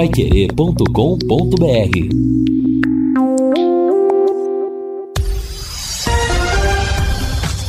[0.00, 0.86] paiquerê.com.br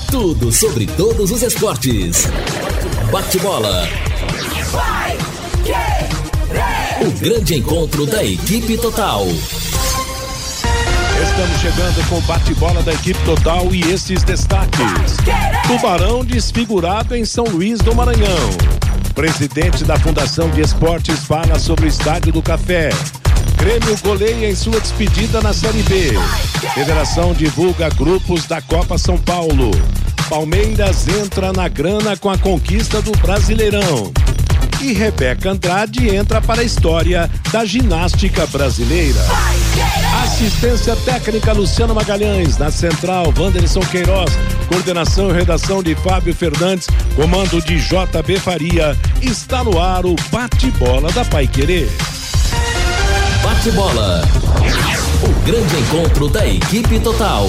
[0.09, 2.29] Tudo sobre todos os esportes.
[3.12, 3.86] Bate-bola.
[7.02, 9.25] O grande encontro da equipe total.
[11.21, 15.18] Estamos chegando com o bate-bola da equipe total e esses destaques.
[15.68, 18.80] Tubarão desfigurado em São Luís do Maranhão.
[19.14, 22.90] Presidente da Fundação de Esportes fala sobre o Estádio do Café.
[23.58, 26.13] Grêmio goleia em sua despedida na Série B.
[26.73, 29.71] Federação divulga grupos da Copa São Paulo.
[30.30, 34.12] Palmeiras entra na grana com a conquista do Brasileirão.
[34.82, 39.20] E Rebeca Andrade entra para a história da ginástica brasileira.
[40.23, 44.32] Assistência técnica Luciano Magalhães, na central Wanderson Queiroz,
[44.71, 48.98] coordenação e redação de Fábio Fernandes, comando de JB Faria.
[49.21, 51.89] Está no ar o bate-bola da Pai Querer.
[53.43, 54.21] Bate-bola.
[55.23, 57.48] O grande encontro da equipe total.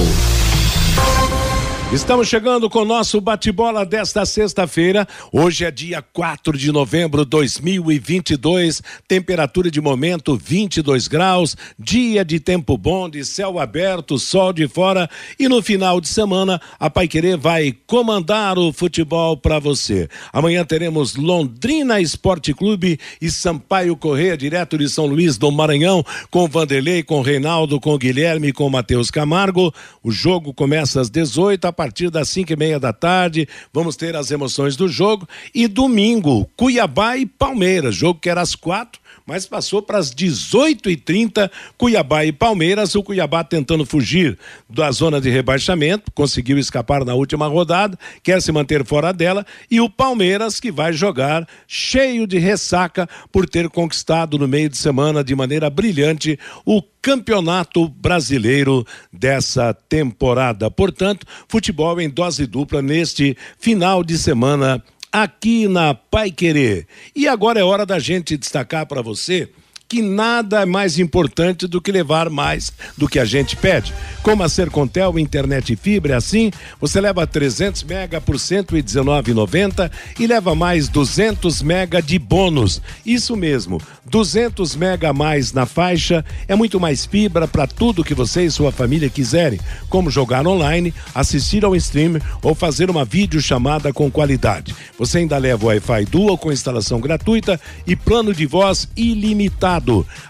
[1.93, 5.07] Estamos chegando com o nosso bate-bola desta sexta-feira.
[5.31, 8.83] Hoje é dia 4 de novembro de 2022.
[9.07, 11.55] Temperatura de momento 22 graus.
[11.79, 15.07] Dia de tempo bom, de céu aberto, sol de fora.
[15.39, 20.09] E no final de semana, a Paiquerê vai comandar o futebol para você.
[20.33, 26.49] Amanhã teremos Londrina Esporte Clube e Sampaio Correia, direto de São Luís do Maranhão, com
[26.49, 29.75] Vanderlei, com Reinaldo, com Guilherme, com Matheus Camargo.
[30.03, 33.49] O jogo começa às 18 a partir das cinco e meia da tarde.
[33.73, 35.29] Vamos ter as emoções do jogo.
[35.53, 37.97] E domingo, Cuiabá e Palmeiras.
[37.97, 42.95] Jogo que era às quatro mas passou para as 18h30, Cuiabá e Palmeiras.
[42.95, 48.53] O Cuiabá tentando fugir da zona de rebaixamento, conseguiu escapar na última rodada, quer se
[48.53, 49.47] manter fora dela.
[49.71, 54.77] E o Palmeiras, que vai jogar cheio de ressaca por ter conquistado no meio de
[54.77, 60.71] semana de maneira brilhante o Campeonato Brasileiro dessa temporada.
[60.71, 64.83] Portanto, futebol em dose dupla neste final de semana
[65.13, 66.87] aqui na Pai Querer.
[67.15, 69.51] E agora é hora da gente destacar para você
[69.93, 73.93] que nada é mais importante do que levar mais do que a gente pede.
[74.23, 80.27] Como a Sercontel Internet e Fibra é assim, você leva 300 mega por 119,90 e
[80.27, 82.81] leva mais 200 mega de bônus.
[83.05, 88.15] Isso mesmo, 200 mega a mais na faixa é muito mais fibra para tudo que
[88.15, 89.61] você e sua família quiserem,
[89.91, 94.75] como jogar online, assistir ao stream ou fazer uma videochamada com qualidade.
[94.99, 99.82] Você ainda leva Wi-Fi Dual com instalação gratuita e plano de voz ilimitado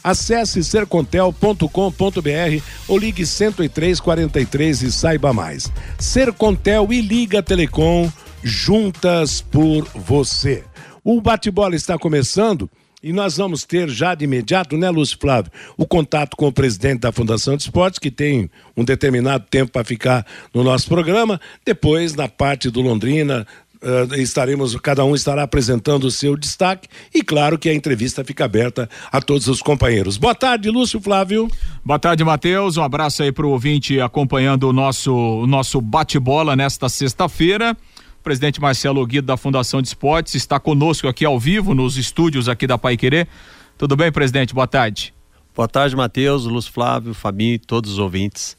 [0.03, 5.71] Acesse sercontel.com.br ou ligue 10343 e saiba mais.
[5.99, 8.11] Sercontel e Liga Telecom
[8.43, 10.65] juntas por você.
[11.05, 12.69] O bate-bola está começando.
[13.03, 17.01] E nós vamos ter já de imediato, né, Lúcio Flávio, o contato com o presidente
[17.01, 20.25] da Fundação de Esportes, que tem um determinado tempo para ficar
[20.55, 21.41] no nosso programa.
[21.67, 23.45] Depois, na parte do Londrina,
[23.83, 28.45] uh, estaremos, cada um estará apresentando o seu destaque e claro que a entrevista fica
[28.45, 30.17] aberta a todos os companheiros.
[30.17, 31.49] Boa tarde, Lúcio Flávio.
[31.85, 32.77] Boa tarde, Matheus.
[32.77, 37.77] Um abraço aí para o ouvinte acompanhando o nosso, o nosso bate-bola nesta sexta-feira.
[38.21, 42.49] O presidente Marcelo Guido da Fundação de Esportes está conosco aqui ao vivo nos estúdios
[42.49, 43.27] aqui da Pai Querer.
[43.77, 44.55] Tudo bem, presidente?
[44.55, 45.13] Boa tarde.
[45.55, 48.57] Boa tarde, Matheus, Lúcio Flávio, Fabinho e todos os ouvintes.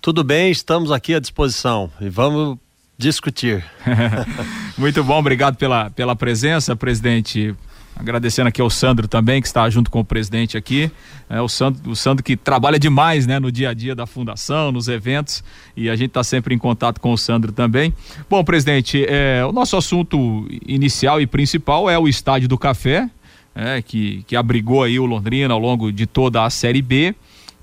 [0.00, 2.58] Tudo bem, estamos aqui à disposição e vamos
[2.98, 3.64] discutir.
[4.76, 7.54] Muito bom, obrigado pela, pela presença, presidente.
[7.98, 10.90] Agradecendo aqui ao Sandro também, que está junto com o presidente aqui.
[11.30, 14.70] É, o, Sandro, o Sandro que trabalha demais né, no dia a dia da fundação,
[14.70, 15.42] nos eventos,
[15.74, 17.94] e a gente está sempre em contato com o Sandro também.
[18.28, 23.08] Bom, presidente, é, o nosso assunto inicial e principal é o Estádio do Café,
[23.54, 27.14] é, que, que abrigou aí o Londrina ao longo de toda a Série B.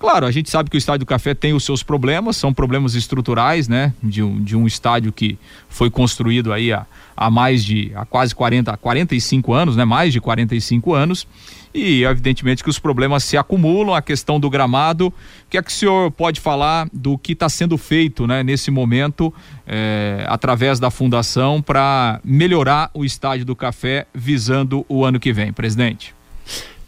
[0.04, 2.94] Claro, a gente sabe que o Estádio do Café tem os seus problemas, são problemas
[2.94, 3.94] estruturais, né?
[4.04, 8.36] De um, de um estádio que foi construído aí há, há mais de, há quase
[8.36, 9.86] 40, 45 anos, né?
[9.86, 11.26] Mais de 45 anos.
[11.74, 15.08] E evidentemente que os problemas se acumulam, a questão do gramado.
[15.08, 15.14] O
[15.50, 18.44] que é que o senhor pode falar do que está sendo feito, né?
[18.44, 19.34] Nesse momento,
[19.66, 25.54] é, através da fundação, para melhorar o Estádio do Café visando o ano que vem,
[25.54, 26.14] presidente?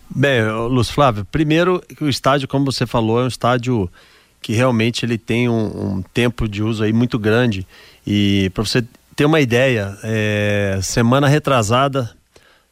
[0.10, 3.90] Bem, Lúcio Flávio, primeiro o estádio, como você falou, é um estádio
[4.42, 7.66] que realmente ele tem um, um tempo de uso aí muito grande.
[8.06, 8.86] E para você
[9.16, 12.16] ter uma ideia, é, semana retrasada,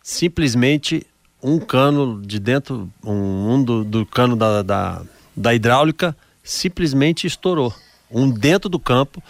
[0.01, 1.05] simplesmente
[1.41, 5.01] um cano de dentro, um, um do, do, cano da, da,
[5.35, 7.73] da hidráulica simplesmente estourou,
[8.11, 9.23] um dentro do campo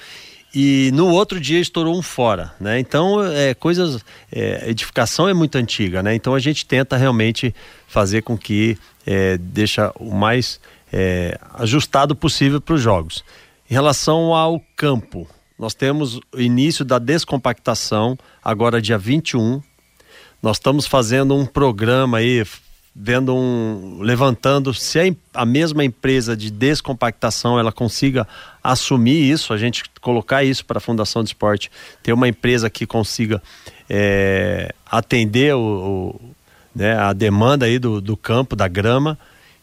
[0.54, 2.80] e no outro dia estourou um fora, né?
[2.80, 6.14] Então, é, coisas, é, edificação é muito antiga, né?
[6.14, 7.56] Então a gente tenta realmente
[7.88, 10.60] fazer com que é, deixa o mais
[10.92, 13.24] é, ajustado possível para os jogos.
[13.70, 15.28] Em relação ao campo,
[15.58, 19.62] nós temos o início da descompactação agora dia 21.
[20.42, 22.44] Nós estamos fazendo um programa aí,
[22.96, 28.28] vendo um levantando se a, a, mesma empresa de descompactação ela consiga
[28.64, 31.72] assumir isso, a gente colocar isso para a Fundação de Esporte,
[32.04, 33.42] ter uma empresa que consiga
[33.90, 36.22] é, atender o, o,
[36.76, 39.18] né, a demanda aí do, do campo, da grama.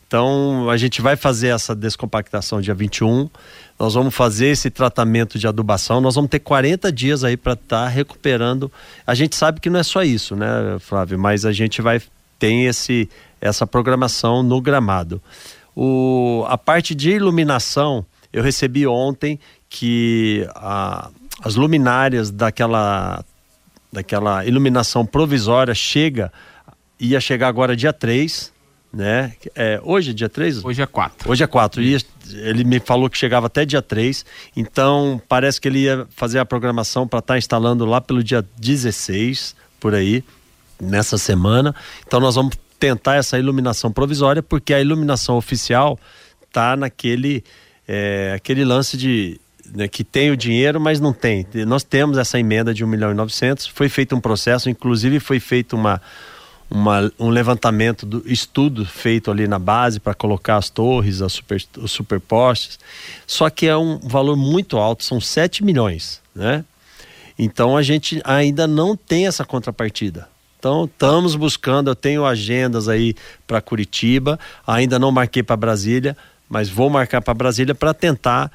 [0.06, 3.30] Então a gente vai fazer essa descompactação dia 21.
[3.78, 6.00] Nós vamos fazer esse tratamento de adubação.
[6.00, 8.70] Nós vamos ter 40 dias aí para estar tá recuperando.
[9.06, 10.48] A gente sabe que não é só isso, né,
[10.80, 11.16] Flávio?
[11.16, 12.02] Mas a gente vai
[12.40, 13.08] tem esse,
[13.40, 15.22] essa programação no gramado.
[15.76, 19.38] O, a parte de iluminação, eu recebi ontem
[19.68, 21.10] que a,
[21.44, 23.22] as luminárias daquela,
[23.92, 26.32] daquela iluminação provisória chega,
[26.98, 28.52] ia chegar agora dia 3,
[28.92, 29.34] né?
[29.54, 30.64] É, hoje é dia 3?
[30.64, 31.30] Hoje é 4.
[31.30, 31.82] Hoje é 4.
[31.82, 31.96] E
[32.32, 34.24] ele me falou que chegava até dia 3.
[34.56, 38.44] Então, parece que ele ia fazer a programação para estar tá instalando lá pelo dia
[38.58, 40.24] 16, por aí
[40.80, 41.74] nessa semana.
[42.06, 45.98] Então nós vamos tentar essa iluminação provisória, porque a iluminação oficial
[46.46, 47.44] está naquele
[47.86, 49.40] é, aquele lance de
[49.72, 51.46] né, que tem o dinheiro, mas não tem.
[51.66, 55.38] Nós temos essa emenda de 1 milhão e 900, foi feito um processo, inclusive foi
[55.38, 56.00] feito uma,
[56.70, 61.62] uma, um levantamento do estudo feito ali na base para colocar as torres, as super,
[61.78, 62.78] os superpostes.
[63.26, 66.64] Só que é um valor muito alto, são 7 milhões, né?
[67.38, 70.28] Então a gente ainda não tem essa contrapartida.
[70.60, 73.14] Então, estamos buscando, eu tenho agendas aí
[73.46, 76.14] para Curitiba, ainda não marquei para Brasília,
[76.50, 78.52] mas vou marcar para Brasília para tentar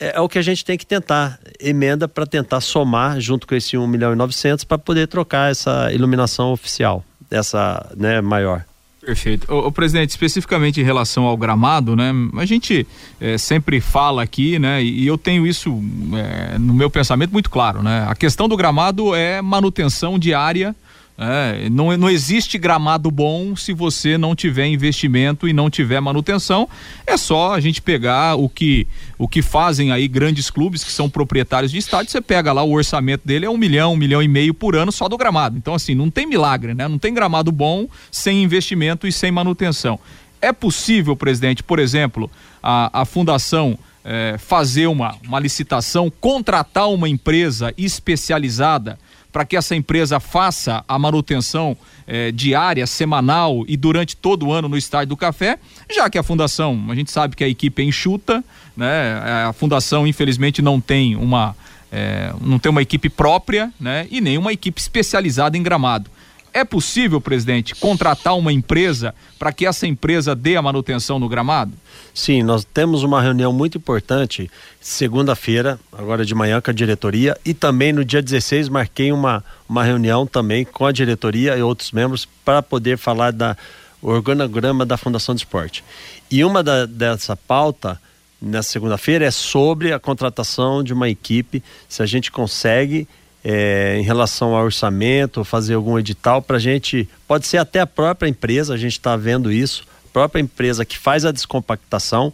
[0.00, 3.54] é, é, o que a gente tem que tentar, emenda para tentar somar junto com
[3.54, 8.64] esse 1 milhão e 900 para poder trocar essa iluminação oficial, essa, né, maior.
[9.00, 9.46] Perfeito.
[9.54, 12.10] O, presidente, especificamente em relação ao gramado, né?
[12.36, 12.86] A gente
[13.20, 14.82] é, sempre fala aqui, né?
[14.82, 15.78] E, eu tenho isso
[16.14, 18.06] é, no meu pensamento muito claro, né?
[18.08, 20.74] A questão do gramado é manutenção diária
[21.16, 26.68] é, não, não existe gramado bom se você não tiver investimento e não tiver manutenção.
[27.06, 31.08] É só a gente pegar o que o que fazem aí grandes clubes que são
[31.08, 32.10] proprietários de estádio.
[32.10, 34.90] Você pega lá o orçamento dele é um milhão, um milhão e meio por ano
[34.90, 35.56] só do gramado.
[35.56, 36.88] Então assim não tem milagre, né?
[36.88, 40.00] Não tem gramado bom sem investimento e sem manutenção.
[40.42, 42.28] É possível, presidente, por exemplo,
[42.60, 48.98] a, a fundação é, fazer uma, uma licitação, contratar uma empresa especializada
[49.34, 51.76] para que essa empresa faça a manutenção
[52.06, 55.58] eh, diária, semanal e durante todo o ano no Estádio do Café,
[55.92, 58.44] já que a fundação, a gente sabe que a equipe é enxuta,
[58.76, 59.20] né?
[59.48, 61.56] A fundação infelizmente não tem uma
[61.90, 64.06] eh, não tem uma equipe própria, né?
[64.08, 66.08] E nem uma equipe especializada em gramado.
[66.56, 71.72] É possível, presidente, contratar uma empresa para que essa empresa dê a manutenção no gramado?
[72.14, 74.48] Sim, nós temos uma reunião muito importante
[74.80, 79.82] segunda-feira, agora de manhã, com a diretoria e também no dia 16 marquei uma, uma
[79.82, 83.56] reunião também com a diretoria e outros membros para poder falar da
[84.00, 85.82] organograma da Fundação de Esporte.
[86.30, 88.00] E uma da, dessa pauta
[88.40, 93.08] nessa segunda-feira é sobre a contratação de uma equipe, se a gente consegue
[93.44, 97.86] é, em relação ao orçamento, fazer algum edital para a gente, pode ser até a
[97.86, 102.32] própria empresa, a gente está vendo isso, a própria empresa que faz a descompactação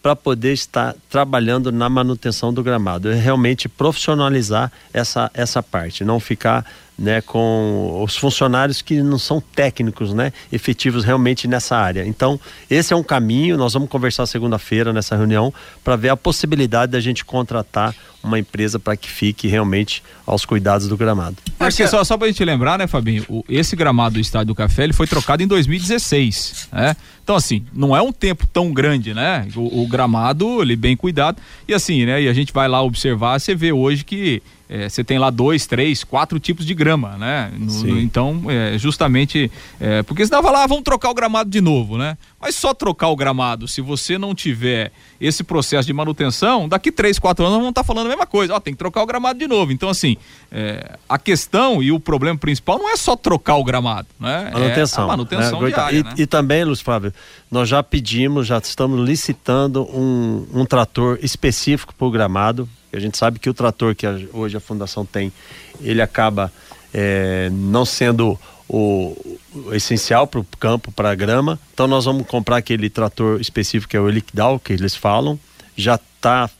[0.00, 6.18] para poder estar trabalhando na manutenção do gramado, é realmente profissionalizar essa, essa parte, não
[6.18, 6.64] ficar
[6.98, 12.04] né, com os funcionários que não são técnicos, né, efetivos realmente nessa área.
[12.06, 12.38] Então,
[12.70, 17.00] esse é um caminho, nós vamos conversar segunda-feira nessa reunião para ver a possibilidade da
[17.00, 21.36] gente contratar uma empresa para que fique realmente aos cuidados do gramado.
[21.58, 24.54] Porque só, só para a gente lembrar, né, Fabinho, o, esse gramado do Estádio do
[24.54, 26.96] Café ele foi trocado em 2016, né?
[27.24, 29.46] Então, assim, não é um tempo tão grande, né?
[29.54, 31.40] O, o gramado, ele bem cuidado.
[31.66, 32.22] E assim, né?
[32.22, 35.66] E a gente vai lá observar, você vê hoje que é, você tem lá dois,
[35.66, 37.52] três, quatro tipos de grama, né?
[37.56, 41.60] No, no, então, é, justamente, é, porque senão vai lá, vamos trocar o gramado de
[41.60, 42.16] novo, né?
[42.40, 44.90] Mas só trocar o gramado, se você não tiver
[45.20, 48.54] esse processo de manutenção, daqui três, quatro anos vamos estar tá falando a mesma coisa.
[48.54, 49.72] Ó, tem que trocar o gramado de novo.
[49.72, 50.16] Então, assim,
[50.50, 54.50] é, a questão e o problema principal não é só trocar o gramado, né?
[54.52, 55.02] Manutenção.
[55.02, 55.70] É a manutenção né?
[55.70, 56.14] diária, e, né?
[56.18, 57.12] e também, Luiz Flávio,
[57.50, 63.16] nós já pedimos, já estamos licitando um, um trator específico para o gramado a gente
[63.16, 65.32] sabe que o trator que a, hoje a fundação tem,
[65.80, 66.52] ele acaba
[66.92, 71.58] é, não sendo o, o essencial para o campo, para a grama.
[71.72, 75.38] Então nós vamos comprar aquele trator específico que é o Liquidal, que eles falam.
[75.76, 76.50] Já está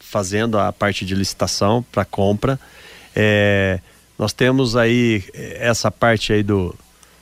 [0.00, 2.58] fazendo a parte de licitação para compra.
[3.14, 3.80] É,
[4.18, 6.74] nós temos aí é, essa parte aí do,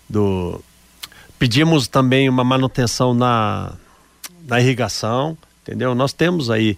[0.09, 0.61] do
[1.39, 3.73] pedimos também uma manutenção na,
[4.47, 5.95] na irrigação, entendeu?
[5.95, 6.77] Nós temos aí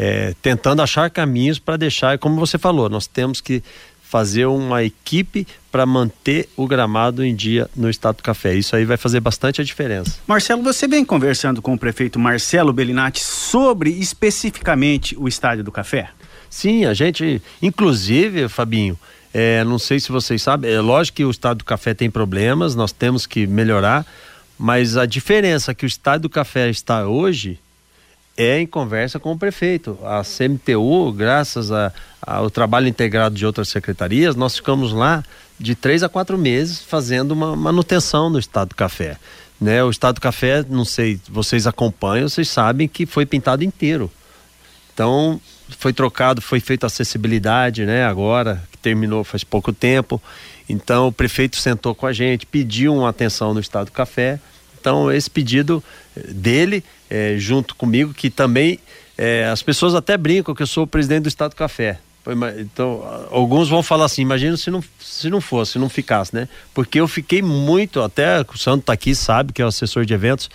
[0.00, 3.64] é, tentando achar caminhos para deixar, como você falou, nós temos que
[4.00, 8.54] fazer uma equipe para manter o gramado em dia no Estado do Café.
[8.54, 10.20] Isso aí vai fazer bastante a diferença.
[10.24, 16.10] Marcelo, você vem conversando com o prefeito Marcelo Bellinati sobre especificamente o Estádio do Café?
[16.48, 18.96] Sim, a gente, inclusive, Fabinho,
[19.34, 22.76] é, não sei se vocês sabem, é lógico que o Estado do Café tem problemas,
[22.76, 24.06] nós temos que melhorar,
[24.56, 27.58] mas a diferença que o Estádio do Café está hoje
[28.38, 29.98] é em conversa com o prefeito.
[30.04, 31.70] A CMTU, graças
[32.22, 35.24] ao trabalho integrado de outras secretarias, nós ficamos lá
[35.58, 39.16] de três a quatro meses fazendo uma manutenção no estado do café.
[39.60, 39.82] Né?
[39.82, 44.08] O estado do café, não sei, vocês acompanham, vocês sabem que foi pintado inteiro.
[44.94, 45.40] Então,
[45.76, 48.04] foi trocado, foi feita acessibilidade, né?
[48.04, 50.22] Agora, que terminou faz pouco tempo.
[50.68, 54.40] Então, o prefeito sentou com a gente, pediu uma atenção no estado do café.
[54.80, 55.82] Então, esse pedido
[56.28, 58.78] dele é, junto comigo, que também
[59.16, 61.98] é, as pessoas até brincam que eu sou o presidente do Estado do Café.
[62.58, 66.46] Então, alguns vão falar assim, imagina se não, se não fosse, se não ficasse, né?
[66.74, 70.12] Porque eu fiquei muito, até o Santo tá aqui, sabe que é o assessor de
[70.12, 70.50] eventos,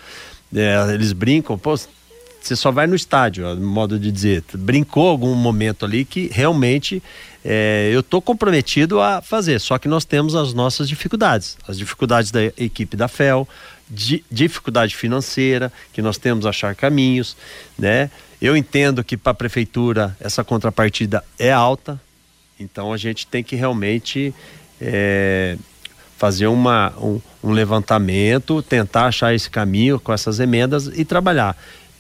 [0.56, 4.44] é, eles brincam, pô, você só vai no estádio, modo de dizer.
[4.54, 7.02] Brincou algum momento ali que realmente
[7.44, 12.32] é, eu estou comprometido a fazer, só que nós temos as nossas dificuldades, as dificuldades
[12.32, 13.48] da equipe da FEL,
[13.94, 17.38] di, dificuldade financeira, que nós temos achar caminhos,
[17.78, 18.10] né?
[18.42, 22.02] Eu entendo que para a prefeitura essa contrapartida é alta,
[22.60, 24.34] então a gente tem que realmente
[24.82, 25.58] é,
[26.18, 31.56] fazer uma, um, um levantamento, tentar achar esse caminho com essas emendas e trabalhar.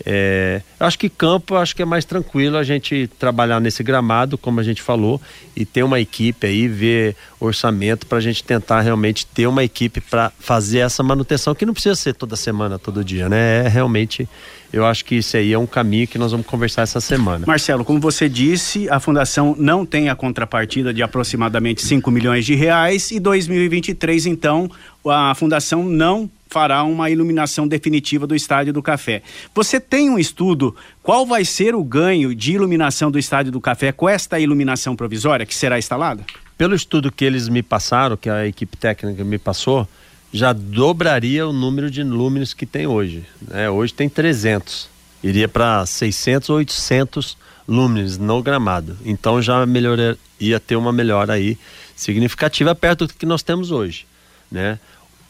[0.05, 4.59] É, acho que campo, acho que é mais tranquilo a gente trabalhar nesse gramado, como
[4.59, 5.21] a gente falou,
[5.55, 10.01] e ter uma equipe aí, ver orçamento para a gente tentar realmente ter uma equipe
[10.01, 13.65] para fazer essa manutenção, que não precisa ser toda semana, todo dia, né?
[13.65, 14.27] É realmente,
[14.71, 17.45] eu acho que isso aí é um caminho que nós vamos conversar essa semana.
[17.45, 22.55] Marcelo, como você disse, a fundação não tem a contrapartida de aproximadamente 5 milhões de
[22.55, 24.69] reais e 2023, então,
[25.05, 29.23] a fundação não fará uma iluminação definitiva do Estádio do Café.
[29.55, 33.91] Você tem um estudo qual vai ser o ganho de iluminação do Estádio do Café
[33.91, 36.23] com esta iluminação provisória que será instalada?
[36.55, 39.87] Pelo estudo que eles me passaram, que a equipe técnica me passou,
[40.31, 43.25] já dobraria o número de lúmenes que tem hoje.
[43.41, 43.67] Né?
[43.67, 44.87] Hoje tem 300,
[45.23, 47.35] iria para 600 ou 800
[47.67, 48.95] lúmenes no gramado.
[49.03, 51.57] Então já melhoraria, ia ter uma melhora aí
[51.95, 54.05] significativa perto do que nós temos hoje,
[54.51, 54.77] né?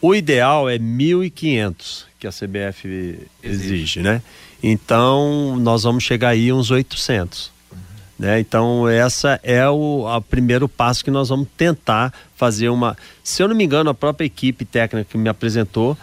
[0.06, 4.20] O ideal é 1.500 que a CBF exige, né?
[4.62, 7.50] Então nós vamos chegar aí uns 800.
[7.72, 7.78] Uhum.
[8.18, 8.38] Né?
[8.38, 12.98] Então essa é o primeiro passo que nós vamos tentar fazer uma.
[13.22, 15.96] Se eu não me engano, a própria equipe técnica que me apresentou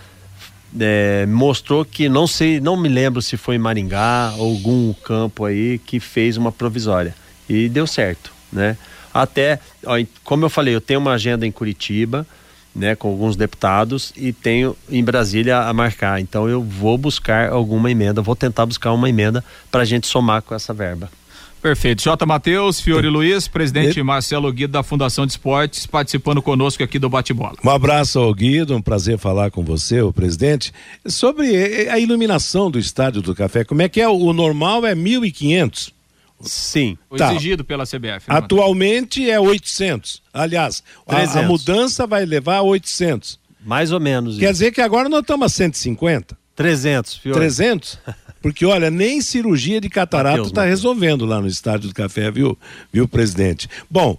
[0.79, 5.45] é, mostrou que não sei, não me lembro se foi em Maringá ou algum campo
[5.45, 7.13] aí que fez uma provisória
[7.47, 8.75] e deu certo, né?
[9.13, 9.93] Até, ó,
[10.23, 12.25] como eu falei, eu tenho uma agenda em Curitiba
[12.75, 16.19] né, com alguns deputados e tenho em Brasília a marcar.
[16.21, 20.41] Então eu vou buscar alguma emenda, vou tentar buscar uma emenda para a gente somar
[20.41, 21.09] com essa verba.
[21.61, 22.01] Perfeito.
[22.01, 22.25] J.
[22.25, 24.03] Matheus, Fiore Luiz, presidente e...
[24.03, 27.53] Marcelo Guido da Fundação de Esportes, participando conosco aqui do Bate-Bola.
[27.63, 30.73] Um abraço ao Guido, um prazer falar com você, o presidente.
[31.05, 34.09] Sobre a iluminação do Estádio do Café, como é que é?
[34.09, 35.91] O normal é 1.500?
[36.43, 36.97] Sim.
[37.17, 37.31] Tá.
[37.31, 38.29] Exigido pela CBF.
[38.29, 40.21] Né, Atualmente é 800.
[40.33, 43.39] Aliás, a, a, mudança vai levar a 800.
[43.63, 44.37] Mais ou menos.
[44.37, 44.53] Quer isso.
[44.53, 46.37] dizer que agora nós estamos a 150?
[46.55, 47.39] 300, Fiore.
[47.39, 47.99] 300?
[48.41, 52.57] Porque, olha, nem cirurgia de catarata está resolvendo lá no Estádio do Café, viu,
[52.91, 53.69] viu, presidente?
[53.89, 54.17] Bom,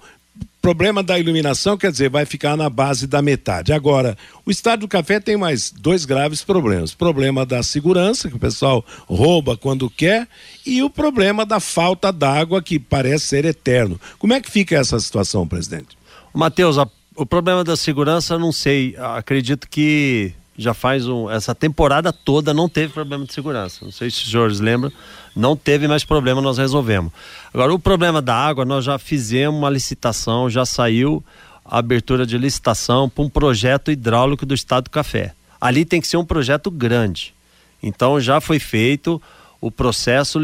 [0.63, 3.73] problema da iluminação, quer dizer, vai ficar na base da metade.
[3.73, 4.17] Agora,
[4.47, 8.85] o Estádio do Café tem mais dois graves problemas: problema da segurança, que o pessoal
[9.07, 10.29] rouba quando quer,
[10.65, 14.01] e o problema da falta d'água, que parece ser eterno.
[14.19, 15.99] Como é que fica essa situação, presidente?
[16.33, 16.77] Matheus,
[17.17, 18.95] o problema da segurança, não sei.
[18.97, 23.85] Acredito que já faz um, essa temporada toda não teve problema de segurança.
[23.85, 24.93] Não sei se os senhores lembram,
[25.35, 27.13] não teve mais problema, nós resolvemos.
[27.53, 31.23] Agora, o problema da água, nós já fizemos uma licitação, já saiu
[31.65, 35.35] a abertura de licitação para um projeto hidráulico do Estado do Café.
[35.61, 37.35] Ali tem que ser um projeto grande.
[37.83, 39.21] Então já foi feito
[39.61, 40.41] o processo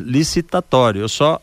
[0.00, 1.00] licitatório.
[1.00, 1.40] Eu só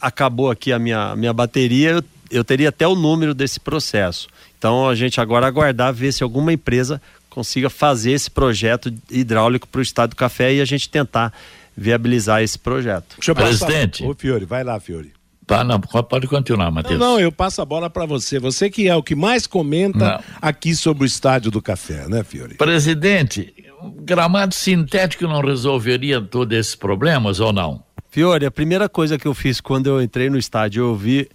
[0.00, 4.28] acabou aqui a minha, minha bateria, eu, eu teria até o número desse processo.
[4.58, 9.78] Então a gente agora aguardar ver se alguma empresa consiga fazer esse projeto hidráulico para
[9.78, 11.32] o estado do café e a gente tentar
[11.76, 13.16] viabilizar esse projeto.
[13.16, 14.02] Deixa eu Presidente.
[14.04, 15.12] Ô, Fiore, vai lá, Fiore.
[15.46, 16.98] Tá, não, pode continuar, Não, Matheus.
[16.98, 18.38] não, eu passo a bola para você.
[18.40, 20.20] Você que é o que mais comenta Não.
[20.42, 22.54] aqui sobre o Estádio do Café, né, Fiore?
[22.56, 27.84] Presidente, o gramado sintético não resolveria todos esses problemas ou não?
[28.10, 31.28] Fiore, a primeira coisa que eu fiz quando eu entrei no estádio, eu vi,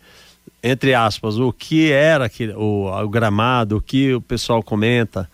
[0.63, 5.29] entre aspas, o que era aquele, o, o gramado, o que o pessoal comenta.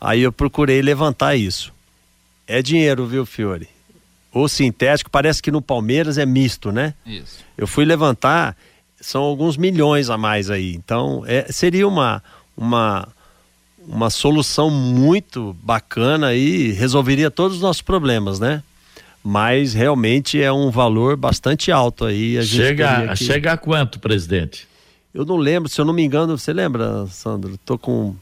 [0.00, 1.72] Aí eu procurei levantar isso.
[2.46, 3.68] É dinheiro, viu, Fiore?
[4.32, 6.94] O sintético, parece que no Palmeiras é misto, né?
[7.04, 7.44] Isso.
[7.56, 8.56] Eu fui levantar,
[9.00, 10.74] são alguns milhões a mais aí.
[10.74, 12.22] Então, é, seria uma,
[12.56, 13.06] uma,
[13.86, 18.62] uma solução muito bacana e resolveria todos os nossos problemas, né?
[19.24, 22.36] Mas realmente é um valor bastante alto aí.
[22.38, 24.66] A gente teria Chega, que- chega a quanto, presidente?
[25.14, 27.56] Eu não lembro, se eu não me engano, você lembra, Sandro?
[27.64, 28.14] Tô com.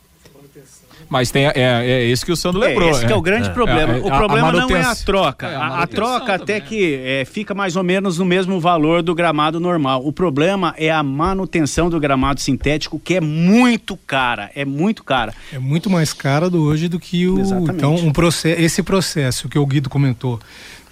[1.08, 2.88] Mas tem, é, é esse que o Sandro lembrou.
[2.88, 3.94] É, esse que é o grande problema.
[3.94, 5.48] É, é, o a- problema a não é a troca.
[5.48, 9.12] É, a a, troca até que é, fica mais ou menos no mesmo valor do
[9.14, 10.06] gramado normal.
[10.06, 14.50] O problema é a manutenção do gramado sintético, que é muito cara.
[14.54, 15.34] É muito cara.
[15.52, 17.40] É muito mais cara do hoje do que o.
[17.40, 17.72] Exatamente.
[17.76, 20.38] Então, um processo, esse processo que o Guido comentou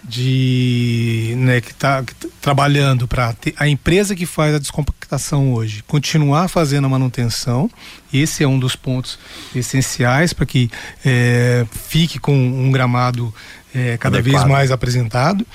[0.08, 2.02] de né, que está
[2.40, 7.70] trabalhando para a empresa que faz a descompactação hoje continuar fazendo a manutenção.
[8.12, 9.18] Esse é um dos pontos
[9.54, 10.70] essenciais para que
[11.04, 13.32] eh, fique com um gramado
[13.74, 14.50] eh, cada vez Adequado.
[14.50, 15.46] mais apresentado.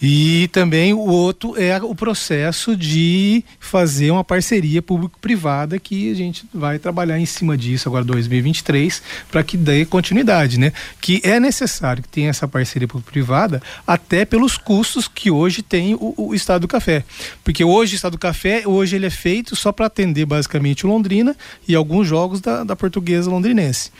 [0.00, 6.44] E também o outro é o processo de fazer uma parceria público-privada que a gente
[6.52, 10.72] vai trabalhar em cima disso agora 2023 para que dê continuidade, né?
[11.00, 16.14] Que é necessário que tenha essa parceria público-privada até pelos custos que hoje tem o,
[16.16, 17.04] o Estado do Café.
[17.44, 20.88] Porque hoje o Estado do Café, hoje ele é feito só para atender basicamente o
[20.88, 23.90] Londrina e alguns jogos da, da portuguesa londrinense.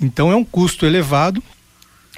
[0.00, 1.42] Então é um custo elevado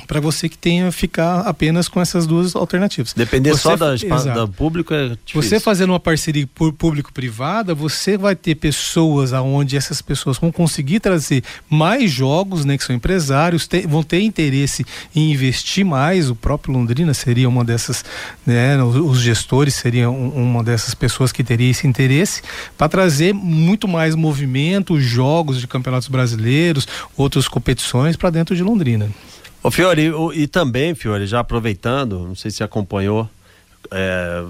[0.08, 3.12] para você que tenha ficar apenas com essas duas alternativas.
[3.14, 3.94] Depender Você- só da,
[4.34, 5.40] da público é difícil.
[5.42, 10.98] Você fazendo uma parceria por público-privada, você vai ter pessoas aonde essas pessoas vão conseguir
[11.00, 14.84] trazer mais jogos, né, que são empresários, te- vão ter interesse
[15.14, 16.28] em investir mais.
[16.28, 18.04] O próprio Londrina seria uma dessas,
[18.44, 22.42] né, os, gestores seriam um- uma dessas pessoas que teria esse interesse
[22.76, 29.08] para trazer muito mais movimento, jogos de campeonatos brasileiros, outras competições para dentro de Londrina.
[29.64, 33.28] Ô Fiore, o- e também, Fiore, já aproveitando, não sei se você acompanhou,
[33.90, 34.44] é,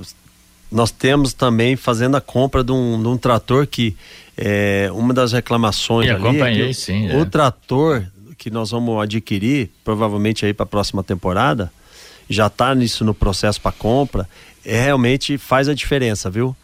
[0.72, 3.96] nós temos também fazendo a compra de um, de um trator que
[4.36, 7.24] é, uma das reclamações Sim, ali é acompanhei, que sim, o é.
[7.24, 8.04] trator
[8.36, 11.72] que nós vamos adquirir, provavelmente aí para a próxima temporada,
[12.28, 14.28] já está nisso no processo para compra,
[14.64, 16.56] é, realmente faz a diferença, viu?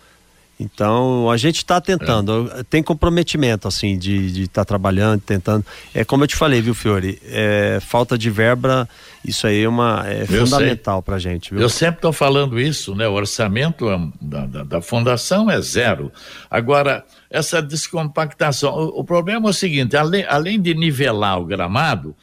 [0.61, 5.65] Então a gente está tentando, tem comprometimento assim de estar trabalhando, tentando.
[5.95, 7.19] É como eu te falei, viu, Fiore?
[7.25, 8.87] É, falta de verba,
[9.25, 11.63] isso aí é uma é Eu fundamental para gente, viu?
[11.63, 13.09] Eu sempre estou falando isso, né?
[13.09, 16.13] O orçamento é, da, da, da fundação é zero.
[16.51, 22.15] Agora, essa descompactação, o, o problema é o seguinte: além, além de nivelar o gramado,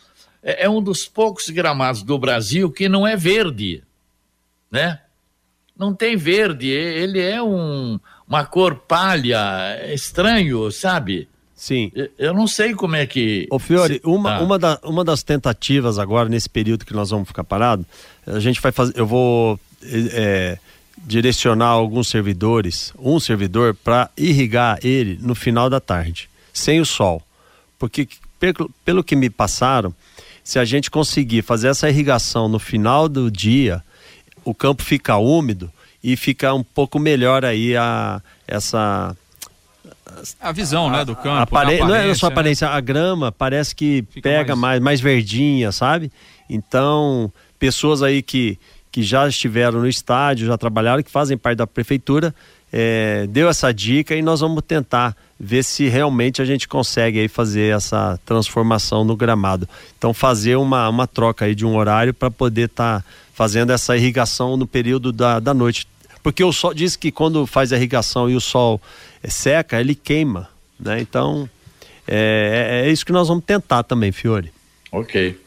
[0.43, 3.83] é, é um dos poucos gramados do Brasil que não é verde,
[4.69, 4.99] né?
[5.75, 11.27] Não tem verde, ele é um, uma cor palha, é estranho, sabe?
[11.55, 11.91] Sim.
[12.19, 13.47] Eu- não sei como é que.
[13.49, 14.41] Ô Fiore, uma, Ah.
[14.41, 17.85] uma, da- uma das tentativas agora, nesse período que nós vamos ficar parados,
[18.27, 18.93] a gente vai fazer.
[18.97, 20.57] Eu vou é,
[20.97, 27.21] direcionar alguns servidores, um servidor, para irrigar ele no final da tarde, sem o sol.
[27.79, 28.07] Porque,
[28.39, 29.93] pelo, pelo que me passaram,
[30.43, 33.83] se a gente conseguir fazer essa irrigação no final do dia,
[34.43, 35.71] o campo fica úmido
[36.09, 39.15] e fica um pouco melhor aí a, essa
[40.39, 41.29] A visão, né, do campo.
[41.41, 41.79] apare...
[41.79, 42.33] da Não é só né?
[42.33, 44.81] aparência, a grama parece que Fica pega mais- mais...
[44.81, 46.11] mais verdinha, sabe?
[46.49, 48.57] Então, pessoas aí que,
[48.91, 52.33] que já estiveram no estádio, já trabalharam, que fazem parte da prefeitura,
[52.71, 57.27] é, deu essa dica e nós vamos tentar ver se realmente a gente consegue aí
[57.27, 59.67] fazer essa transformação no gramado.
[59.97, 64.57] Então, fazer uma, uma troca aí de um horário para poder estar fazendo essa irrigação
[64.57, 65.85] no período da, da noite.
[66.27, 68.81] Porque o sol diz que quando faz a irrigação e o sol
[69.23, 70.99] eh, seca, ele queima, né?
[70.99, 71.49] Então,
[72.05, 74.51] é, é- é isso que nós vamos tentar também, Fiore.
[74.91, 75.39] Ok.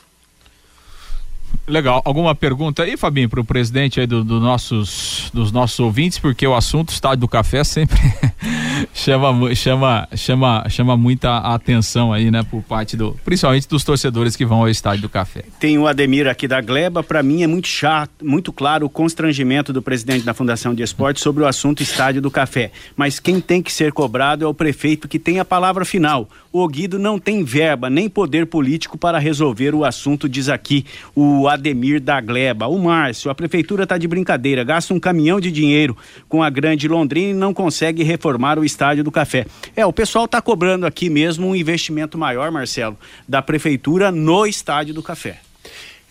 [1.67, 2.03] Legal.
[2.05, 6.47] Alguma pergunta aí, Fabinho, para o presidente aí do, do nossos, dos nossos ouvintes, porque
[6.47, 7.97] o assunto estádio do café sempre
[8.93, 14.45] chama, chama, chama, chama muita atenção aí, né, por parte do, principalmente dos torcedores que
[14.45, 15.45] vão ao estádio do café.
[15.61, 17.03] Tem o Ademir aqui da Gleba.
[17.03, 21.23] Para mim é muito chato, muito claro o constrangimento do presidente da Fundação de Esportes
[21.23, 22.73] sobre o assunto Estádio do Café.
[22.97, 26.29] Mas quem tem que ser cobrado é o prefeito que tem a palavra final.
[26.53, 30.85] O Guido não tem verba nem poder político para resolver o assunto, diz aqui
[31.15, 32.01] o Ademir.
[32.01, 32.67] Da Gleba.
[32.67, 35.97] O Márcio, a prefeitura está de brincadeira, gasta um caminhão de dinheiro
[36.29, 39.47] com a grande Londrina e não consegue reformar o estádio do Café.
[39.77, 44.93] É, o pessoal está cobrando aqui mesmo um investimento maior, Marcelo, da prefeitura no estádio
[44.93, 45.39] do Café.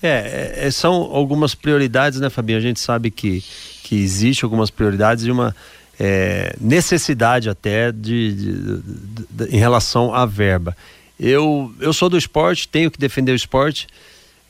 [0.02, 2.58] É, é, são algumas prioridades, né, Fabinho?
[2.58, 3.44] A gente sabe que,
[3.84, 5.54] que existe algumas prioridades e uma
[6.00, 10.76] é, necessidade até de, de, de, de, em relação à verba.
[11.20, 13.88] Eu, eu sou do esporte, tenho que defender o esporte.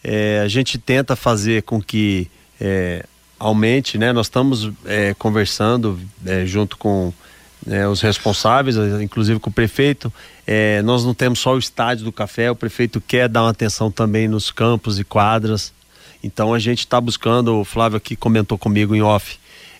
[0.03, 2.29] É, a gente tenta fazer com que
[2.61, 3.03] é,
[3.39, 4.13] aumente, né?
[4.13, 7.11] Nós estamos é, conversando é, junto com
[7.65, 10.13] né, os responsáveis, inclusive com o prefeito.
[10.45, 13.89] É, nós não temos só o estádio do café, o prefeito quer dar uma atenção
[13.91, 15.73] também nos campos e quadras.
[16.23, 19.39] Então a gente está buscando, o Flávio aqui comentou comigo em off,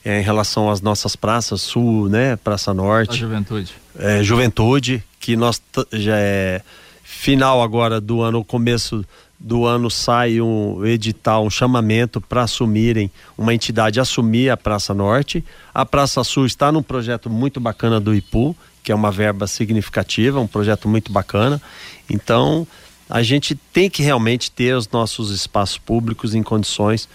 [0.09, 3.11] é, em relação às nossas praças, Sul, né, Praça Norte.
[3.11, 3.73] A Juventude.
[3.97, 5.61] É, Juventude, que nós
[5.93, 6.61] já é
[7.03, 9.05] final agora do ano, começo
[9.39, 15.45] do ano sai um edital, um chamamento para assumirem uma entidade assumir a Praça Norte.
[15.73, 20.39] A Praça Sul está num projeto muito bacana do IPU, que é uma verba significativa,
[20.39, 21.61] um projeto muito bacana.
[22.09, 22.67] Então,
[23.07, 27.07] a gente tem que realmente ter os nossos espaços públicos em condições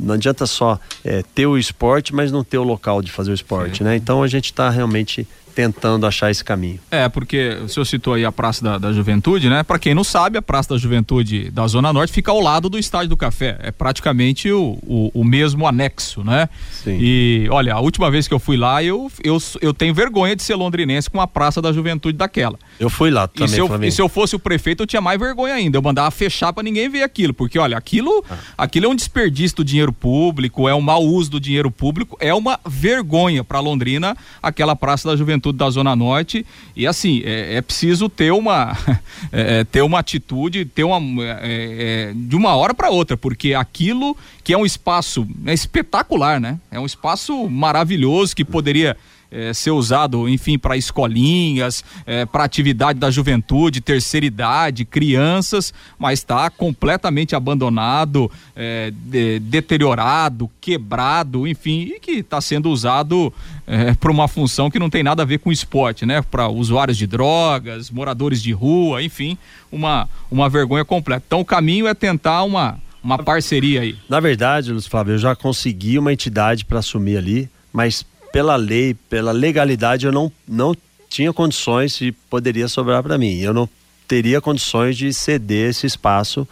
[0.00, 3.34] não adianta só é, ter o esporte, mas não ter o local de fazer o
[3.34, 3.84] esporte, Sim.
[3.84, 3.96] né?
[3.96, 5.26] Então a gente está realmente
[5.58, 6.78] tentando achar esse caminho.
[6.88, 9.64] É, porque o senhor citou aí a Praça da, da Juventude, né?
[9.64, 12.78] Para quem não sabe, a Praça da Juventude da Zona Norte fica ao lado do
[12.78, 13.58] Estádio do Café.
[13.60, 16.48] É praticamente o, o, o mesmo anexo, né?
[16.70, 16.96] Sim.
[17.00, 20.44] E olha, a última vez que eu fui lá, eu, eu, eu tenho vergonha de
[20.44, 22.56] ser londrinense com a Praça da Juventude daquela.
[22.78, 23.46] Eu fui lá também.
[23.46, 25.76] E se eu, e se eu fosse o prefeito, eu tinha mais vergonha ainda.
[25.76, 28.36] Eu mandava fechar para ninguém ver aquilo, porque olha, aquilo, ah.
[28.56, 32.32] aquilo é um desperdício do dinheiro público, é um mau uso do dinheiro público, é
[32.32, 36.44] uma vergonha para Londrina aquela Praça da Juventude da Zona Norte.
[36.76, 38.76] E assim, é, é preciso ter uma
[39.32, 43.54] é, é, ter uma atitude, ter uma é, é de uma hora para outra, porque
[43.54, 46.58] aquilo que é um espaço é espetacular, né?
[46.70, 48.96] É um espaço maravilhoso que poderia
[49.30, 56.20] é, ser usado, enfim, para escolinhas, é, para atividade da juventude, terceira idade, crianças, mas
[56.20, 63.32] está completamente abandonado, é, de, deteriorado, quebrado, enfim, e que está sendo usado
[63.66, 66.22] é, para uma função que não tem nada a ver com esporte, né?
[66.22, 69.36] Para usuários de drogas, moradores de rua, enfim,
[69.70, 71.22] uma, uma vergonha completa.
[71.26, 73.96] Então o caminho é tentar uma, uma parceria aí.
[74.08, 78.94] Na verdade, Luiz Flávio, eu já consegui uma entidade para assumir ali, mas pela lei,
[78.94, 80.74] pela legalidade, eu não, não
[81.08, 83.38] tinha condições e poderia sobrar para mim.
[83.38, 83.68] Eu não
[84.06, 86.46] teria condições de ceder esse espaço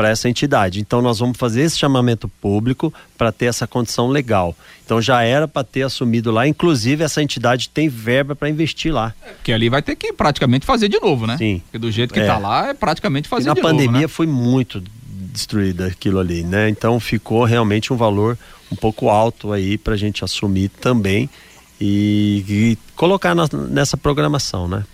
[0.00, 0.80] para essa entidade.
[0.80, 4.56] Então nós vamos fazer esse chamamento público para ter essa condição legal.
[4.84, 9.12] Então já era para ter assumido lá, inclusive essa entidade tem verba para investir lá.
[9.42, 11.36] Que ali vai ter que praticamente fazer de novo, né?
[11.36, 11.60] Sim.
[11.64, 12.38] Porque do jeito que está é.
[12.38, 13.60] lá é praticamente fazer de novo.
[13.60, 14.08] Na pandemia né?
[14.08, 14.82] foi muito
[15.32, 16.68] destruída aquilo ali, né?
[16.68, 18.38] Então ficou realmente um valor
[18.70, 21.28] um pouco alto aí para a gente assumir também
[21.80, 24.84] e, e colocar na, nessa programação, né?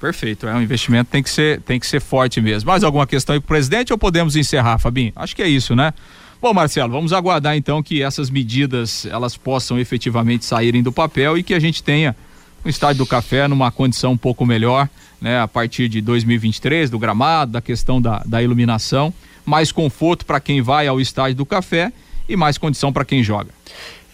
[0.00, 2.66] Perfeito, é um investimento tem que ser tem que ser forte mesmo.
[2.66, 5.12] Mais alguma questão aí pro presidente ou podemos encerrar, Fabinho?
[5.16, 5.94] Acho que é isso, né?
[6.42, 11.42] Bom, Marcelo, vamos aguardar então que essas medidas elas possam efetivamente saírem do papel e
[11.42, 12.14] que a gente tenha
[12.62, 14.88] o estádio do café numa condição um pouco melhor,
[15.20, 15.40] né?
[15.40, 19.12] A partir de 2023, do gramado, da questão da, da iluminação,
[19.46, 21.92] mais conforto para quem vai ao estádio do café
[22.28, 23.50] e mais condição para quem joga.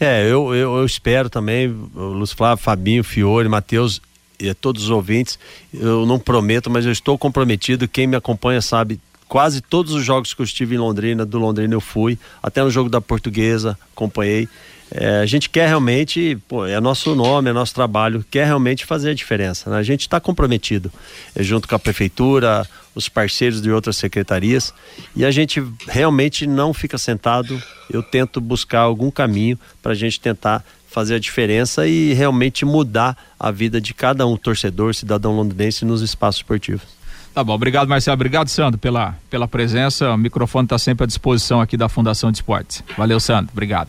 [0.01, 4.01] É, eu, eu, eu espero também, Lúcio Flávio, Fabinho, Fiore, Matheus
[4.38, 5.38] e todos os ouvintes,
[5.73, 10.33] eu não prometo, mas eu estou comprometido, quem me acompanha sabe, quase todos os jogos
[10.33, 14.49] que eu estive em Londrina, do Londrina eu fui, até no jogo da Portuguesa, acompanhei.
[14.92, 19.11] É, a gente quer realmente, pô, é nosso nome, é nosso trabalho, quer realmente fazer
[19.11, 19.70] a diferença.
[19.70, 19.76] Né?
[19.76, 20.90] A gente está comprometido,
[21.35, 24.74] é, junto com a prefeitura, os parceiros de outras secretarias,
[25.14, 27.61] e a gente realmente não fica sentado.
[27.88, 33.16] Eu tento buscar algum caminho para a gente tentar fazer a diferença e realmente mudar
[33.38, 36.83] a vida de cada um, torcedor, cidadão londrinense, nos espaços esportivos.
[37.33, 41.61] Tá bom, obrigado Marcelo, obrigado Sandro pela, pela presença, o microfone está sempre à disposição
[41.61, 42.83] aqui da Fundação de Esportes.
[42.96, 43.88] Valeu Sandro, obrigado.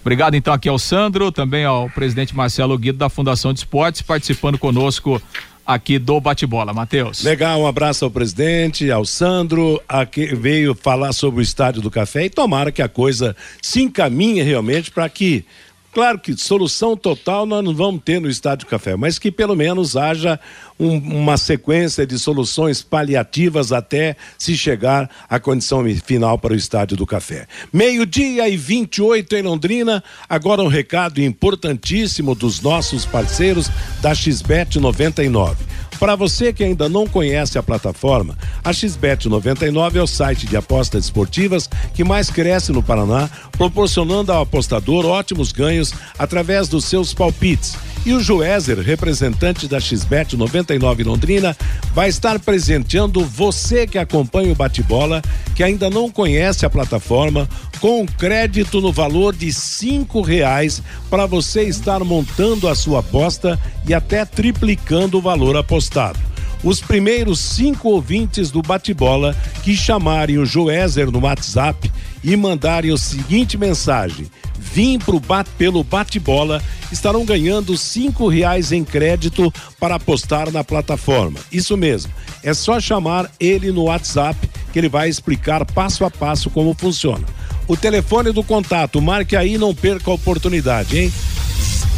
[0.00, 4.58] Obrigado então aqui ao Sandro, também ao presidente Marcelo Guido da Fundação de Esportes, participando
[4.58, 5.20] conosco
[5.66, 6.72] aqui do Bate-Bola.
[6.72, 7.22] Matheus.
[7.22, 12.24] Legal, um abraço ao presidente, ao Sandro, que veio falar sobre o Estádio do Café
[12.24, 15.44] e tomara que a coisa se encaminhe realmente para que
[15.92, 19.96] Claro que solução total nós não vamos ter no Estádio Café, mas que pelo menos
[19.96, 20.38] haja
[20.78, 26.96] um, uma sequência de soluções paliativas até se chegar à condição final para o Estádio
[26.96, 27.46] do Café.
[27.72, 30.04] Meio-dia e 28 em Londrina.
[30.28, 33.70] Agora um recado importantíssimo dos nossos parceiros
[34.02, 35.77] da XBET 99.
[35.98, 40.56] Para você que ainda não conhece a plataforma, a XBET 99 é o site de
[40.56, 47.12] apostas esportivas que mais cresce no Paraná, proporcionando ao apostador ótimos ganhos através dos seus
[47.12, 47.76] palpites.
[48.06, 51.56] E o Joézer, representante da XBET 99 Londrina,
[51.92, 55.20] vai estar presenteando você que acompanha o bate-bola,
[55.54, 57.48] que ainda não conhece a plataforma,
[57.80, 63.92] com crédito no valor de cinco reais para você estar montando a sua aposta e
[63.92, 66.18] até triplicando o valor apostado.
[66.62, 71.90] Os primeiros cinco ouvintes do bate-bola que chamarem o Joézer no WhatsApp
[72.22, 74.26] e mandarem o seguinte mensagem:
[74.58, 81.38] Vim pro bate, pelo bate-bola estarão ganhando cinco reais em crédito para apostar na plataforma.
[81.50, 82.12] Isso mesmo.
[82.42, 87.24] É só chamar ele no WhatsApp que ele vai explicar passo a passo como funciona.
[87.66, 91.12] O telefone do contato, marque aí, não perca a oportunidade, hein?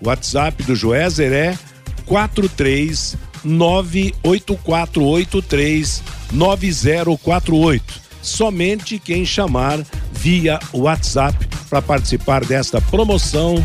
[0.00, 1.58] o WhatsApp do Joézer é
[2.06, 8.02] 43 98483 9048.
[8.22, 13.62] Somente quem chamar via WhatsApp para participar desta promoção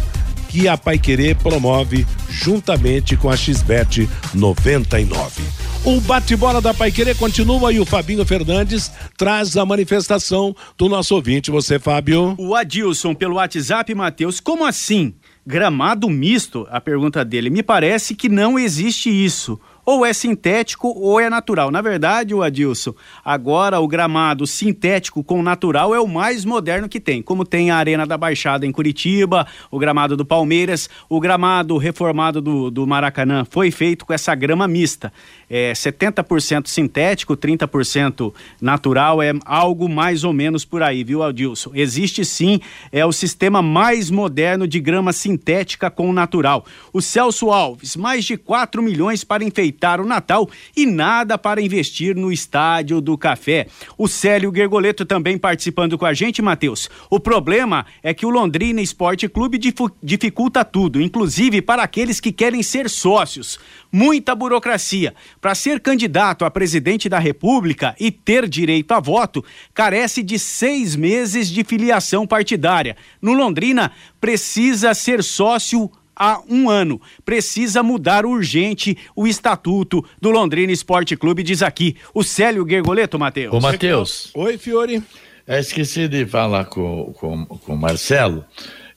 [0.49, 5.43] que a Paiquerê promove juntamente com a XBET 99.
[5.85, 11.51] O bate-bola da Paiquerê continua e o Fabinho Fernandes traz a manifestação do nosso ouvinte.
[11.51, 12.35] Você, Fábio?
[12.37, 15.13] O Adilson pelo WhatsApp, Matheus, como assim?
[15.45, 16.67] Gramado misto?
[16.69, 17.49] A pergunta dele.
[17.49, 21.71] Me parece que não existe isso ou é sintético ou é natural.
[21.71, 22.93] Na verdade, o Adilson,
[23.25, 27.23] agora o gramado sintético com natural é o mais moderno que tem.
[27.23, 32.39] Como tem a Arena da Baixada em Curitiba, o gramado do Palmeiras, o gramado reformado
[32.39, 35.11] do, do Maracanã foi feito com essa grama mista.
[35.49, 41.71] É 70% sintético, 30% natural, é algo mais ou menos por aí, viu, Adilson?
[41.73, 42.59] Existe sim,
[42.91, 46.65] é o sistema mais moderno de grama sintética com natural.
[46.93, 52.15] O Celso Alves, mais de 4 milhões para enfeitar o Natal e nada para investir
[52.15, 53.67] no Estádio do Café.
[53.97, 56.89] O Célio Gergoleto também participando com a gente, Matheus.
[57.09, 59.59] O problema é que o Londrina Esporte Clube
[60.03, 63.59] dificulta tudo, inclusive para aqueles que querem ser sócios.
[63.91, 65.15] Muita burocracia.
[65.41, 70.95] Para ser candidato a presidente da República e ter direito a voto, carece de seis
[70.95, 72.95] meses de filiação partidária.
[73.21, 77.01] No Londrina, precisa ser sócio há um ano.
[77.23, 83.53] Precisa mudar urgente o estatuto do Londrina Esporte Clube, diz aqui o Célio Gergoleto, Matheus.
[83.53, 84.31] Ô, Matheus.
[84.35, 85.01] Oi, Fiore.
[85.47, 88.45] É, esqueci de falar com, com, com o Marcelo.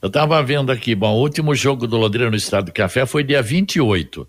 [0.02, 3.22] Eu estava vendo aqui, bom, o último jogo do Londrina no Estado do Café foi
[3.22, 4.28] dia 28.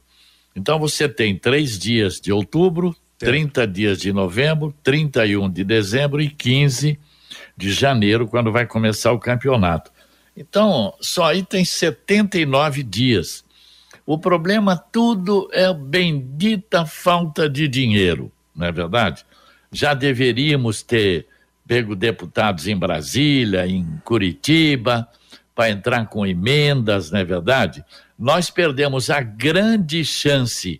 [0.55, 6.29] Então você tem três dias de outubro, 30 dias de novembro, 31 de dezembro e
[6.29, 6.99] 15
[7.55, 9.91] de janeiro, quando vai começar o campeonato.
[10.35, 13.45] Então, só aí tem 79 dias.
[14.05, 19.25] O problema tudo é a bendita falta de dinheiro, não é verdade?
[19.71, 21.27] Já deveríamos ter
[21.65, 25.07] pego deputados em Brasília, em Curitiba,
[25.55, 27.83] para entrar com emendas, não é verdade?
[28.23, 30.79] Nós perdemos a grande chance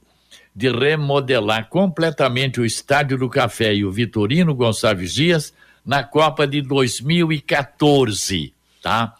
[0.55, 5.53] de remodelar completamente o Estádio do Café e o Vitorino Gonçalves Dias
[5.85, 9.13] na Copa de 2014, tá?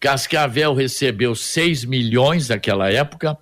[0.00, 3.36] Cascavel recebeu 6 milhões naquela época,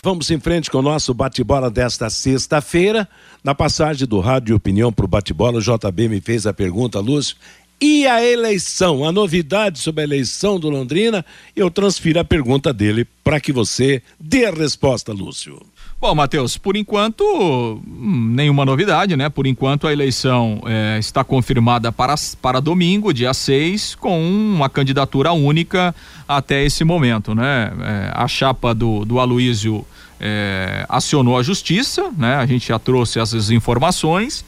[0.07, 3.09] Vamos em frente com o nosso bate-bola desta sexta-feira.
[3.43, 7.35] Na passagem do Rádio Opinião para o bate-bola, o JB me fez a pergunta, Lúcio.
[7.81, 13.05] E a eleição, a novidade sobre a eleição do Londrina, eu transfiro a pergunta dele
[13.21, 15.61] para que você dê a resposta, Lúcio.
[15.99, 19.27] Bom, Matheus, por enquanto, hum, nenhuma novidade, né?
[19.27, 25.33] Por enquanto, a eleição é, está confirmada para, para domingo, dia 6, com uma candidatura
[25.33, 25.93] única
[26.25, 27.73] até esse momento, né?
[27.81, 29.85] É, a chapa do, do Aloísio
[30.19, 32.35] é, acionou a justiça, né?
[32.35, 34.43] A gente já trouxe essas informações,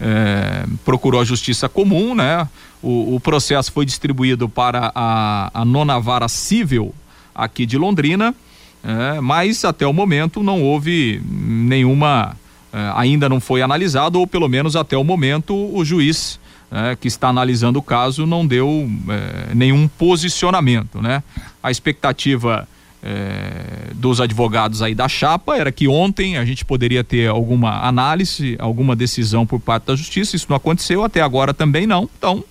[0.00, 2.48] é, procurou a justiça comum, né?
[2.82, 6.92] O, o processo foi distribuído para a, a nona vara civil
[7.34, 8.34] aqui de Londrina,
[8.82, 12.36] é, mas até o momento não houve nenhuma,
[12.72, 16.40] é, ainda não foi analisado, ou pelo menos até o momento o juiz
[16.72, 21.22] é, que está analisando o caso não deu é, nenhum posicionamento, né?
[21.62, 22.66] A expectativa
[23.02, 28.56] é, dos advogados aí da chapa era que ontem a gente poderia ter alguma análise,
[28.60, 30.36] alguma decisão por parte da justiça.
[30.36, 32.08] Isso não aconteceu, até agora também não.
[32.16, 32.44] Então,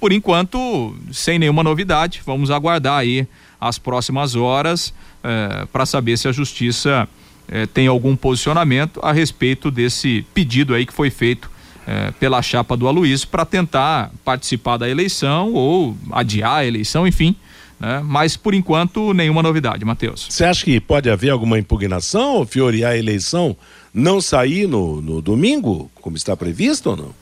[0.00, 3.26] por enquanto, sem nenhuma novidade, vamos aguardar aí
[3.60, 7.06] as próximas horas é, para saber se a justiça
[7.46, 11.50] é, tem algum posicionamento a respeito desse pedido aí que foi feito
[11.86, 17.36] é, pela chapa do Aloysio para tentar participar da eleição ou adiar a eleição, enfim
[17.78, 18.02] né?
[18.04, 20.26] Mas por enquanto nenhuma novidade, Matheus.
[20.28, 23.56] Você acha que pode haver alguma impugnação, Fiori, a eleição
[23.92, 27.14] não sair no, no domingo, como está previsto ou não?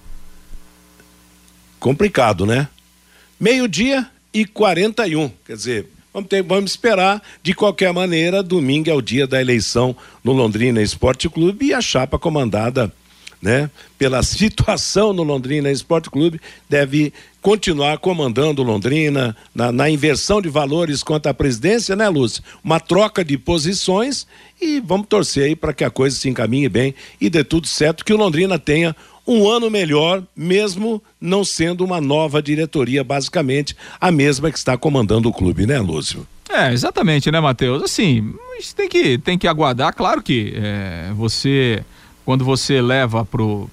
[1.78, 2.68] Complicado, né?
[3.39, 5.31] Meio-dia e 41.
[5.47, 7.22] Quer dizer, vamos, ter, vamos esperar.
[7.43, 11.81] De qualquer maneira, domingo é o dia da eleição no Londrina Esporte Clube e a
[11.81, 12.93] chapa comandada
[13.45, 17.12] né, pela situação no Londrina Esporte Clube deve
[17.45, 22.42] continuar comandando Londrina, na, na inversão de valores quanto à presidência, né, Lúcio?
[22.64, 24.26] Uma troca de posições
[24.59, 28.03] e vamos torcer aí para que a coisa se encaminhe bem e dê tudo certo,
[28.03, 34.11] que o Londrina tenha um ano melhor, mesmo não sendo uma nova diretoria, basicamente a
[34.11, 36.26] mesma que está comandando o clube, né, Lúcio?
[36.49, 37.82] É, exatamente, né, Matheus?
[37.82, 41.84] Assim, a gente tem que, tem que aguardar, claro que é, você
[42.25, 43.27] quando você leva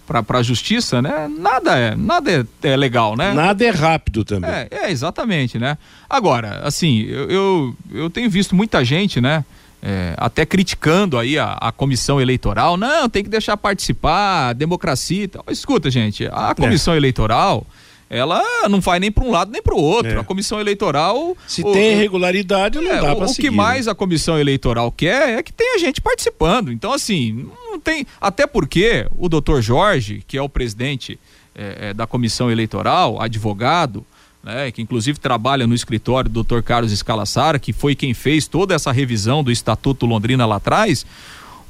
[0.06, 1.30] para a justiça, né?
[1.39, 3.34] Nada é, nada é, é, legal, né?
[3.34, 4.49] Nada é rápido também.
[4.49, 5.78] É, é exatamente, né?
[6.10, 9.45] Agora, assim, eu, eu, eu tenho visto muita gente, né?
[9.84, 15.28] É, até criticando aí a, a, comissão eleitoral, não, tem que deixar participar, democracia e
[15.28, 15.43] tal.
[15.49, 16.54] Escuta, gente, a é.
[16.54, 17.66] comissão eleitoral
[18.12, 20.12] ela não vai nem para um lado nem para o outro.
[20.12, 20.18] É.
[20.18, 21.36] A comissão eleitoral.
[21.47, 23.47] Se o, tem irregularidade, não é, dá para seguir.
[23.47, 23.93] O que mais né?
[23.93, 26.74] a comissão eleitoral quer é que tenha gente participando.
[26.74, 28.05] Então, assim, não tem.
[28.20, 31.18] Até porque o doutor Jorge, que é o presidente
[31.55, 34.05] é, é, da comissão eleitoral, advogado,
[34.43, 36.62] né, que inclusive trabalha no escritório do Dr.
[36.64, 41.05] Carlos Escalassara, que foi quem fez toda essa revisão do Estatuto Londrina lá atrás.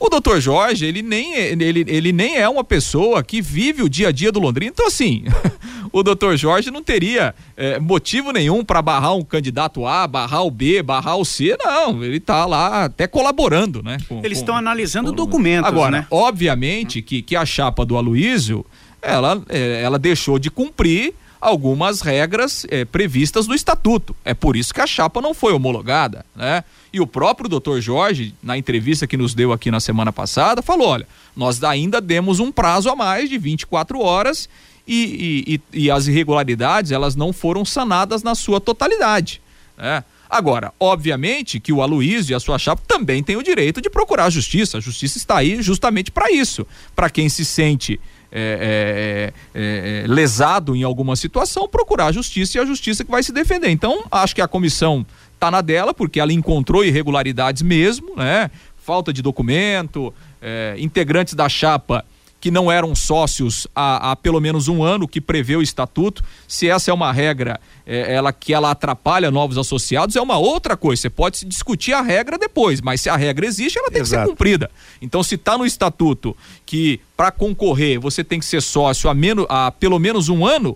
[0.04, 4.08] O doutor Jorge, ele nem, ele, ele nem é uma pessoa que vive o dia
[4.08, 4.72] a dia do Londrina.
[4.74, 5.26] Então, assim,
[5.92, 10.52] o doutor Jorge não teria é, motivo nenhum para barrar um candidato A, barrar o
[10.52, 11.58] B, barrar o C.
[11.64, 13.98] Não, ele está lá até colaborando, né?
[14.08, 16.08] Com, Eles estão analisando com, documentos, Agora, né?
[16.10, 18.66] obviamente que, que a chapa do Aloísio,
[19.02, 24.16] ela, é, ela deixou de cumprir algumas regras é, previstas no estatuto.
[24.24, 26.64] É por isso que a chapa não foi homologada, né?
[26.94, 30.90] E o próprio doutor Jorge, na entrevista que nos deu aqui na semana passada, falou:
[30.90, 34.48] olha, nós ainda demos um prazo a mais de 24 horas
[34.88, 39.42] e, e, e as irregularidades elas não foram sanadas na sua totalidade.
[39.78, 40.04] Né?
[40.30, 44.26] Agora, obviamente que o Aloysio e a sua chapa também têm o direito de procurar
[44.26, 44.78] a justiça.
[44.78, 46.66] A justiça está aí justamente para isso.
[46.96, 48.00] Para quem se sente
[48.32, 53.12] é, é, é, é, lesado em alguma situação, procurar a justiça e a justiça que
[53.12, 53.70] vai se defender.
[53.70, 58.50] Então, acho que a comissão está na dela, porque ela encontrou irregularidades mesmo, né?
[58.78, 62.06] Falta de documento, é, integrantes da chapa
[62.42, 66.24] que não eram sócios há, há, pelo menos um ano, que prevê o estatuto.
[66.48, 70.76] Se essa é uma regra é, ela que ela atrapalha novos associados, é uma outra
[70.76, 71.04] coisa.
[71.04, 74.24] Você pode se discutir a regra depois, mas se a regra existe, ela tem Exato.
[74.24, 74.72] que ser cumprida.
[75.00, 76.36] Então, se está no estatuto
[76.66, 80.76] que para concorrer você tem que ser sócio há, menos, há pelo menos um ano,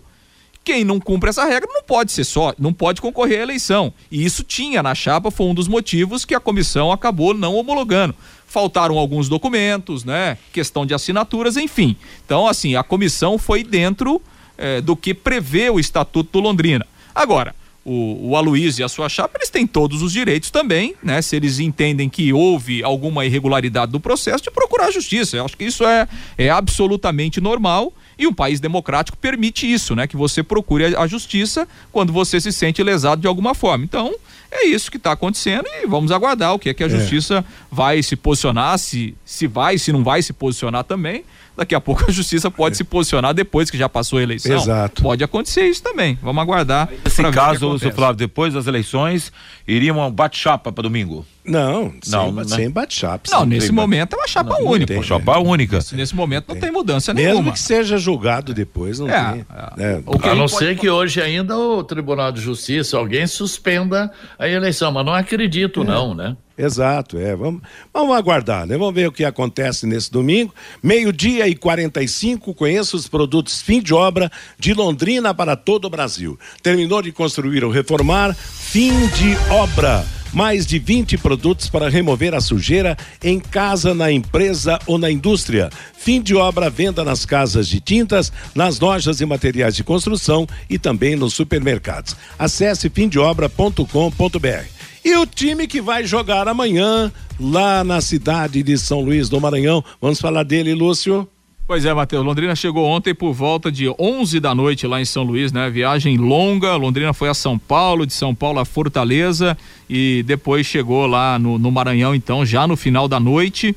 [0.63, 3.91] quem não cumpre essa regra não pode ser só, não pode concorrer à eleição.
[4.11, 8.15] E isso tinha na chapa, foi um dos motivos que a comissão acabou não homologando
[8.55, 10.37] faltaram alguns documentos, né?
[10.53, 11.97] Questão de assinaturas, enfim.
[12.25, 14.21] Então, assim, a comissão foi dentro
[14.57, 16.87] eh, do que prevê o Estatuto do Londrina.
[17.13, 17.53] Agora,
[17.83, 21.21] o, o Aloysio e a sua chapa, eles têm todos os direitos também, né?
[21.21, 25.35] Se eles entendem que houve alguma irregularidade do processo, de procurar a justiça.
[25.35, 30.07] Eu acho que isso é, é absolutamente normal e um país democrático permite isso, né?
[30.07, 33.83] Que você procure a justiça quando você se sente lesado de alguma forma.
[33.83, 34.15] Então,
[34.55, 36.89] é isso que está acontecendo e vamos aguardar o que é que a é.
[36.89, 41.23] justiça vai se posicionar, se, se vai, se não vai se posicionar também.
[41.57, 42.77] Daqui a pouco a justiça pode é.
[42.77, 44.55] se posicionar depois que já passou a eleição.
[44.55, 45.01] Exato.
[45.01, 46.17] Pode acontecer isso também.
[46.21, 46.89] Vamos aguardar.
[47.03, 49.31] Nesse caso, seu Flávio, depois das eleições,
[49.67, 51.25] iria um bate-chapa para domingo?
[51.45, 53.29] Não, não, sem, sem bate-chapa.
[53.31, 54.93] Não, nesse momento é uma chapa não, única.
[54.93, 55.75] Não tem, chapa única.
[55.77, 57.43] Nesse, nesse momento não tem, tem mudança Mesmo nenhuma.
[57.43, 59.45] Mesmo que seja julgado depois, não é, tem.
[59.77, 60.01] É.
[60.27, 64.91] A, a não ser que hoje ainda o Tribunal de Justiça, alguém suspenda a eleição,
[64.91, 65.85] mas não acredito é.
[65.85, 66.35] não, né?
[66.57, 67.35] Exato, é.
[67.35, 67.61] Vamos,
[67.93, 68.77] vamos aguardar, né?
[68.77, 70.53] Vamos ver o que acontece nesse domingo.
[70.81, 76.39] Meio-dia e 45, conheça os produtos fim de obra de Londrina para todo o Brasil.
[76.63, 80.05] Terminou de construir ou reformar, fim de obra.
[80.31, 85.69] Mais de 20 produtos para remover a sujeira em casa, na empresa ou na indústria.
[85.97, 90.77] Fim de obra, venda nas casas de tintas, nas lojas e materiais de construção e
[90.77, 92.17] também nos supermercados.
[92.37, 94.74] Acesse fimdeobra.com.br.
[95.05, 99.83] E o time que vai jogar amanhã lá na cidade de São Luís do Maranhão.
[100.01, 101.27] Vamos falar dele, Lúcio?
[101.67, 102.25] Pois é, Matheus.
[102.25, 105.69] Londrina chegou ontem por volta de 11 da noite lá em São Luís, né?
[105.69, 106.75] Viagem longa.
[106.75, 109.55] Londrina foi a São Paulo, de São Paulo a Fortaleza
[109.87, 113.75] e depois chegou lá no, no Maranhão, então, já no final da noite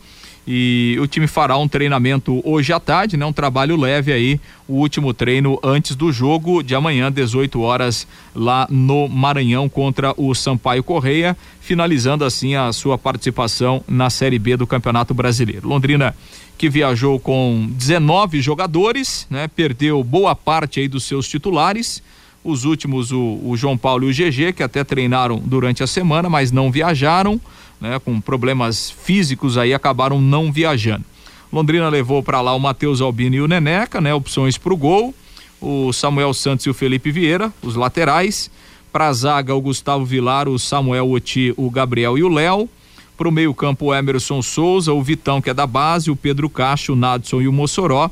[0.51, 3.27] e o time fará um treinamento hoje à tarde, né?
[3.27, 8.67] Um trabalho leve aí, o último treino antes do jogo de amanhã, 18 horas, lá
[8.71, 14.67] no Maranhão contra o Sampaio Correia, finalizando assim a sua participação na Série B do
[14.67, 15.69] Campeonato Brasileiro.
[15.69, 16.17] Londrina
[16.57, 19.49] que viajou com 19 jogadores, né?
[19.49, 22.03] Perdeu boa parte aí dos seus titulares.
[22.43, 26.31] Os últimos, o, o João Paulo e o GG, que até treinaram durante a semana,
[26.31, 27.39] mas não viajaram
[27.81, 31.05] né, com problemas físicos aí, acabaram não viajando.
[31.53, 35.15] Londrina levou para lá o Matheus Albino e o Neneca, né, opções para o gol.
[35.61, 38.51] o Samuel Santos e o Felipe Vieira, os laterais.
[38.93, 42.69] Para a zaga, o Gustavo Vilar, o Samuel Oti, o Gabriel e o Léo.
[43.17, 46.93] Para o meio-campo, o Emerson Souza, o Vitão, que é da base, o Pedro Cacho,
[46.93, 48.09] o Nadson e o Mossoró.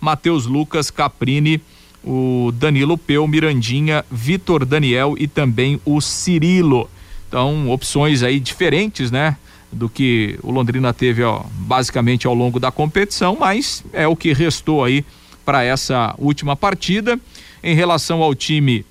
[0.00, 1.60] Matheus Lucas, Caprini,
[2.04, 6.88] o Danilo Peu, Mirandinha, Vitor Daniel e também o Cirilo.
[7.34, 9.36] Então, opções aí diferentes, né?
[9.72, 14.32] Do que o Londrina teve, ó, basicamente ao longo da competição, mas é o que
[14.32, 15.04] restou aí
[15.44, 17.18] para essa última partida.
[17.60, 18.86] Em relação ao time,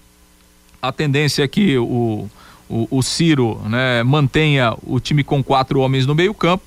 [0.82, 2.30] a tendência é que o,
[2.70, 6.66] o, o Ciro né, mantenha o time com quatro homens no meio-campo.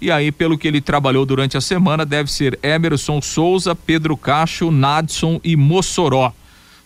[0.00, 4.70] E aí, pelo que ele trabalhou durante a semana, deve ser Emerson Souza, Pedro Cacho,
[4.70, 6.32] Nadson e Mossoró.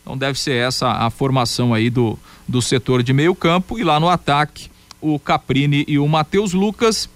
[0.04, 3.78] Então deve ser essa a formação aí do, do setor de meio campo.
[3.78, 4.68] E lá no ataque
[5.00, 7.08] o Caprini e o Matheus Lucas.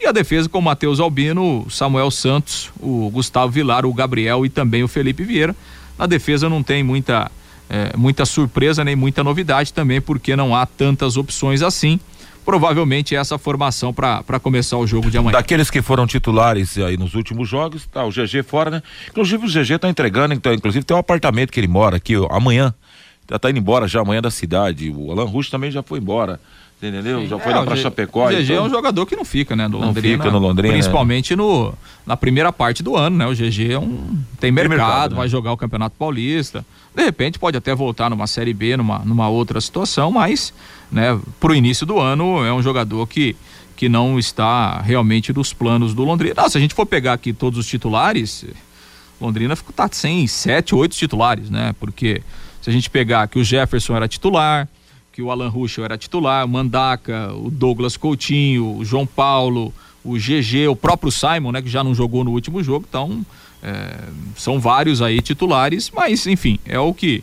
[0.00, 4.48] E a defesa com o Matheus Albino, Samuel Santos, o Gustavo Vilar, o Gabriel e
[4.48, 5.54] também o Felipe Vieira.
[5.98, 7.30] Na defesa não tem muita
[7.68, 12.00] é, muita surpresa nem muita novidade também porque não há tantas opções assim
[12.44, 15.32] provavelmente essa formação para começar o jogo de amanhã.
[15.32, 18.82] Daqueles que foram titulares aí nos últimos jogos, tá o GG fora, né?
[19.08, 22.26] Inclusive o GG tá entregando, então, inclusive tem um apartamento que ele mora aqui, ó,
[22.30, 22.74] amanhã.
[23.30, 24.90] Já tá indo embora já amanhã da cidade.
[24.90, 26.40] O Alan Rush também já foi embora.
[26.82, 27.26] Entendeu?
[27.26, 27.82] Já foi é, lá pra G...
[27.82, 28.26] Chapecó.
[28.26, 28.56] O GG então...
[28.56, 29.68] é um jogador que não fica, né?
[29.68, 30.72] No não Londrina, fica no Londrina.
[30.72, 31.74] Principalmente no,
[32.06, 33.26] na primeira parte do ano, né?
[33.26, 35.30] O GG é um, tem mercado, tem mercado vai né?
[35.30, 36.64] jogar o Campeonato Paulista.
[36.94, 40.54] De repente pode até voltar numa Série B, numa, numa outra situação, mas
[40.90, 43.36] né, pro início do ano é um jogador que,
[43.76, 46.34] que não está realmente nos planos do Londrina.
[46.34, 48.46] Não, se a gente for pegar aqui todos os titulares,
[49.20, 51.74] Londrina tá sem sete, oito titulares, né?
[51.78, 52.22] Porque
[52.62, 54.66] se a gente pegar que o Jefferson era titular,
[55.12, 59.72] que o Alan Ruschel era titular, o Mandaca, o Douglas Coutinho, o João Paulo,
[60.04, 63.24] o GG, o próprio Simon, né, que já não jogou no último jogo, então
[63.62, 64.04] é,
[64.36, 67.22] são vários aí titulares, mas enfim, é o que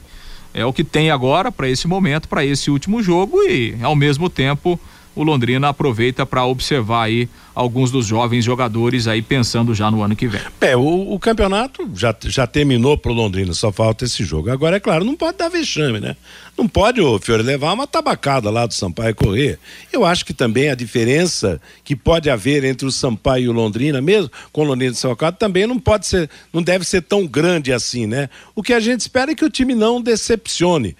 [0.54, 4.28] é o que tem agora para esse momento, para esse último jogo e ao mesmo
[4.30, 4.80] tempo
[5.18, 10.16] o Londrina aproveita para observar aí alguns dos jovens jogadores aí pensando já no ano
[10.16, 10.40] que vem.
[10.62, 14.52] É, o, o campeonato já, já terminou pro Londrina, só falta esse jogo.
[14.52, 16.16] Agora, é claro, não pode dar vexame, né?
[16.56, 19.58] Não pode o Fiore levar uma tabacada lá do Sampaio correr.
[19.92, 24.00] Eu acho que também a diferença que pode haver entre o Sampaio e o Londrina,
[24.00, 27.74] mesmo com o Londrina de Salcado, também não pode ser, não deve ser tão grande
[27.74, 28.30] assim, né?
[28.56, 30.96] O que a gente espera é que o time não decepcione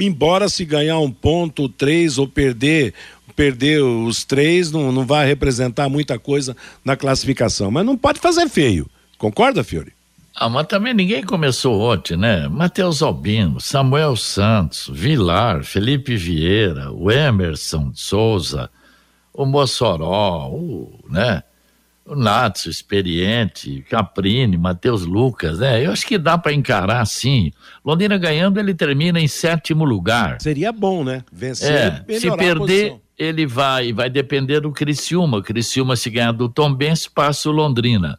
[0.00, 2.92] embora se ganhar um ponto, três ou perder
[3.36, 7.70] perder os três não, não vai representar muita coisa na classificação.
[7.70, 8.88] Mas não pode fazer feio.
[9.18, 9.92] Concorda, Fiore?
[10.34, 12.46] Ah, mas também ninguém começou ontem, né?
[12.48, 18.68] Matheus Albino, Samuel Santos, Vilar, Felipe Vieira, o Emerson Souza,
[19.32, 21.42] o Mossoró, o, né?
[22.06, 25.84] O Natsu, experiente, Caprini, Matheus Lucas, né?
[25.84, 27.50] Eu acho que dá para encarar assim.
[27.84, 30.40] Londrina ganhando, ele termina em sétimo lugar.
[30.40, 31.24] Seria bom, né?
[31.32, 35.42] Vencer é, se perder, ele vai, vai depender do Criciúma.
[35.42, 38.18] Criciúma, se ganhar do Tombense, passa o Londrina.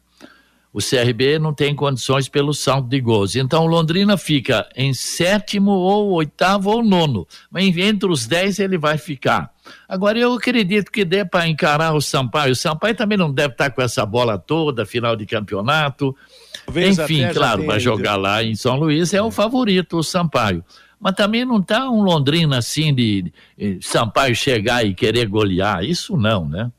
[0.77, 3.35] O CRB não tem condições pelo saldo de gols.
[3.35, 7.27] Então o Londrina fica em sétimo ou oitavo ou nono.
[7.49, 9.51] Mas entre os dez ele vai ficar.
[9.89, 12.53] Agora eu acredito que dê para encarar o Sampaio.
[12.53, 16.15] O Sampaio também não deve estar com essa bola toda, final de campeonato.
[16.63, 20.63] Talvez Enfim, claro, vai jogar lá em São Luís, é o favorito, o Sampaio
[20.99, 25.83] mas também não está um Londrina assim de, de Sampaio chegar e querer golear.
[25.83, 26.71] Isso não, né?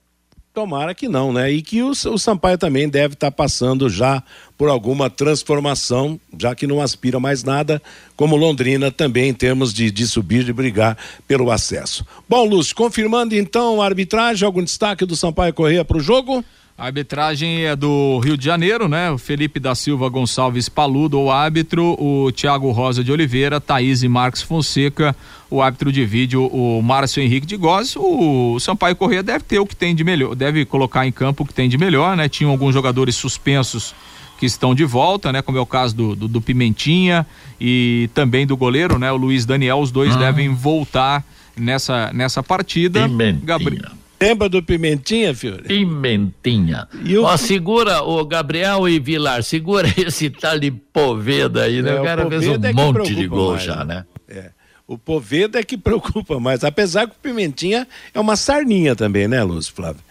[0.59, 1.52] Tomara que não, né?
[1.52, 4.20] E que o, o Sampaio também deve estar tá passando já
[4.56, 7.80] por alguma transformação, já que não aspira mais nada,
[8.16, 10.98] como Londrina também em termos de, de subir, de brigar
[11.28, 12.04] pelo acesso.
[12.28, 16.44] Bom, Lúcio, confirmando então a arbitragem, algum destaque do Sampaio Correia para o jogo?
[16.78, 19.10] A arbitragem é do Rio de Janeiro, né?
[19.10, 24.08] O Felipe da Silva Gonçalves Paludo, o árbitro, o Thiago Rosa de Oliveira, Thaís e
[24.08, 25.14] Marcos Fonseca,
[25.50, 27.96] o árbitro de vídeo, o Márcio Henrique de Góes.
[27.96, 31.46] O Sampaio Corrêa deve ter o que tem de melhor, deve colocar em campo o
[31.46, 32.28] que tem de melhor, né?
[32.28, 33.92] Tinham alguns jogadores suspensos
[34.38, 35.42] que estão de volta, né?
[35.42, 37.26] Como é o caso do, do, do Pimentinha
[37.60, 39.10] e também do goleiro, né?
[39.10, 40.18] O Luiz Daniel, os dois ah.
[40.20, 41.24] devem voltar
[41.56, 43.08] nessa, nessa partida.
[43.08, 43.44] Pimentinha.
[43.44, 43.98] Gabriel.
[44.20, 45.62] Lembra do Pimentinha, Fiore?
[45.62, 46.88] Pimentinha.
[47.04, 47.24] E o...
[47.24, 51.96] Ó, segura o Gabriel e Vilar, segura esse tal de Poveda aí, né?
[51.96, 54.04] É, o cara fez um é monte de gol mais, já, né?
[54.28, 54.50] É.
[54.86, 59.42] O Poveda é que preocupa mais, apesar que o Pimentinha é uma sarninha também, né,
[59.42, 60.02] Lúcio Flávio?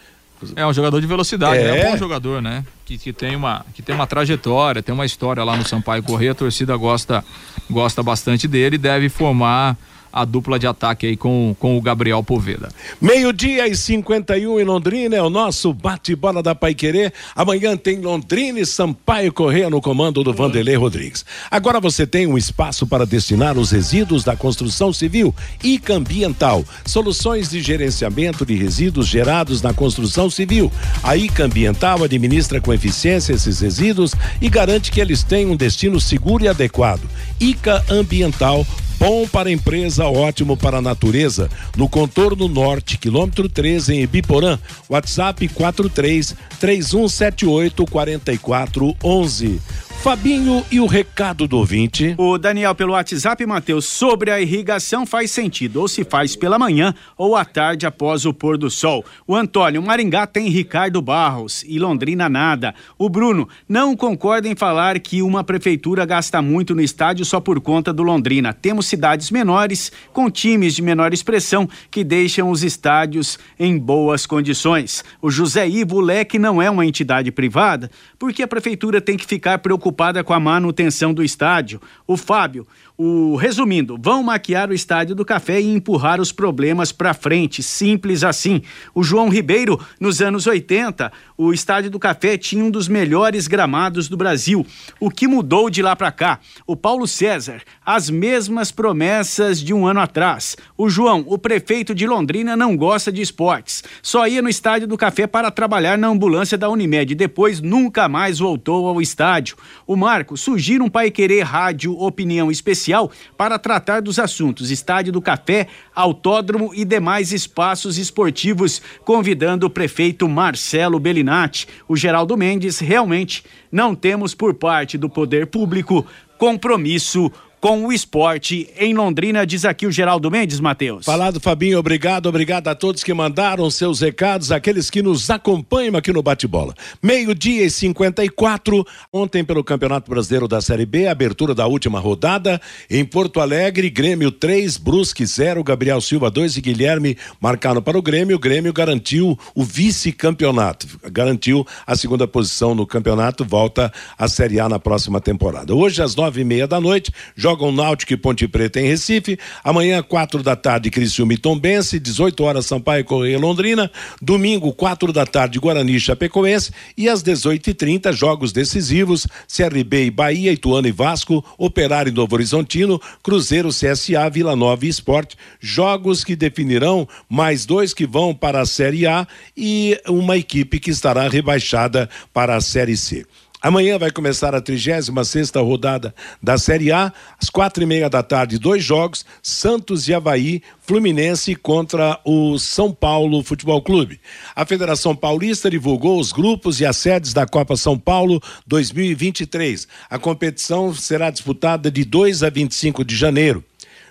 [0.55, 2.63] É um jogador de velocidade, é, é um bom jogador, né?
[2.85, 6.31] Que, que, tem uma, que tem uma trajetória, tem uma história lá no Sampaio Corrêa,
[6.31, 7.25] a torcida gosta,
[7.69, 9.75] gosta bastante dele, deve formar
[10.11, 12.69] a dupla de ataque aí com, com o Gabriel Poveda.
[13.01, 17.11] Meio-dia e 51 em Londrina é o nosso bate-bola da Paiquerê.
[17.35, 21.25] Amanhã tem Londrina e Sampaio Correia no comando do Vanderlei Rodrigues.
[21.49, 25.33] Agora você tem um espaço para destinar os resíduos da construção civil
[25.63, 26.63] e ambiental.
[26.85, 30.71] Soluções de gerenciamento de resíduos gerados na construção civil.
[31.03, 35.99] A ICA Ambiental administra com eficiência esses resíduos e garante que eles tenham um destino
[35.99, 37.01] seguro e adequado.
[37.39, 38.65] ICA Ambiental
[38.99, 41.49] Bom para a empresa, ótimo para a natureza.
[41.75, 44.57] No contorno norte, quilômetro 13, em Ibiporã.
[44.89, 49.61] WhatsApp 43 3178 4411.
[49.99, 52.13] Fabinho e o recado do ouvinte.
[52.17, 56.93] O Daniel pelo WhatsApp, Matheus, sobre a irrigação faz sentido, ou se faz pela manhã
[57.17, 59.03] ou à tarde após o pôr do sol.
[59.25, 62.75] O Antônio, Maringá tem Ricardo Barros e Londrina nada.
[62.97, 67.59] O Bruno, não concorda em falar que uma prefeitura gasta muito no estádio só por
[67.59, 68.53] conta do Londrina.
[68.53, 75.03] Temos cidades menores com times de menor expressão que deixam os estádios em boas condições.
[75.21, 79.57] O José Ivo Leque não é uma entidade privada, porque a prefeitura tem que ficar
[79.57, 79.86] preocupada
[80.23, 81.81] com a manutenção do estádio.
[82.05, 82.67] O Fábio,
[82.97, 88.23] o resumindo, vão maquiar o estádio do Café e empurrar os problemas para frente, simples
[88.23, 88.63] assim.
[88.95, 94.09] O João Ribeiro, nos anos 80, o estádio do Café tinha um dos melhores gramados
[94.09, 94.65] do Brasil.
[94.99, 96.39] O que mudou de lá para cá?
[96.65, 100.57] O Paulo César, as mesmas promessas de um ano atrás.
[100.75, 103.83] O João, o prefeito de Londrina não gosta de esportes.
[104.01, 108.39] Só ia no estádio do Café para trabalhar na ambulância da Unimed, depois nunca mais
[108.39, 109.55] voltou ao estádio.
[109.85, 115.11] O Marco, sugira um pai querer rádio opinião especial especial para tratar dos assuntos Estádio
[115.11, 121.67] do Café, Autódromo e demais espaços esportivos, convidando o prefeito Marcelo Bellinati.
[121.87, 126.05] O Geraldo Mendes, realmente não temos por parte do poder público
[126.37, 131.05] compromisso com o esporte em Londrina, diz aqui o Geraldo Mendes, Matheus.
[131.05, 136.13] Falado, Fabinho, obrigado, obrigado a todos que mandaram seus recados, aqueles que nos acompanham aqui
[136.13, 136.73] no Bate-Bola.
[137.01, 143.03] Meio-dia e 54, ontem pelo Campeonato Brasileiro da Série B, abertura da última rodada, em
[143.03, 148.35] Porto Alegre, Grêmio 3, Brusque 0, Gabriel Silva 2 e Guilherme marcaram para o Grêmio,
[148.35, 154.69] o Grêmio garantiu o vice-campeonato, garantiu a segunda posição no campeonato, volta à Série A
[154.69, 155.73] na próxima temporada.
[155.73, 157.11] Hoje, às nove e meia da noite,
[157.47, 159.39] jogam Náutico e Ponte Preta em Recife.
[159.63, 161.97] Amanhã, quatro da tarde, Criciúma e Tombense.
[161.97, 163.89] 18 horas, Sampaio Correia Londrina.
[164.21, 166.73] Domingo, quatro da tarde, Guarani e Chapecoense.
[166.97, 172.99] E às 18h30, jogos decisivos: CRB e Bahia, Ituano e Vasco, Operário e Novo Horizontino,
[173.23, 175.37] Cruzeiro, CSA, Vila Nova e Esporte.
[175.57, 179.25] Jogos que definirão mais dois que vão para a Série A
[179.55, 183.25] e uma equipe que estará rebaixada para a Série C.
[183.59, 188.21] Amanhã vai começar a 36 sexta rodada da Série A, às quatro e meia da
[188.21, 194.21] tarde, dois jogos, Santos e Havaí, Fluminense contra o São Paulo Futebol Clube.
[194.55, 199.87] A Federação Paulista divulgou os grupos e as sedes da Copa São Paulo 2023.
[200.07, 203.63] A competição será disputada de 2 a 25 de janeiro.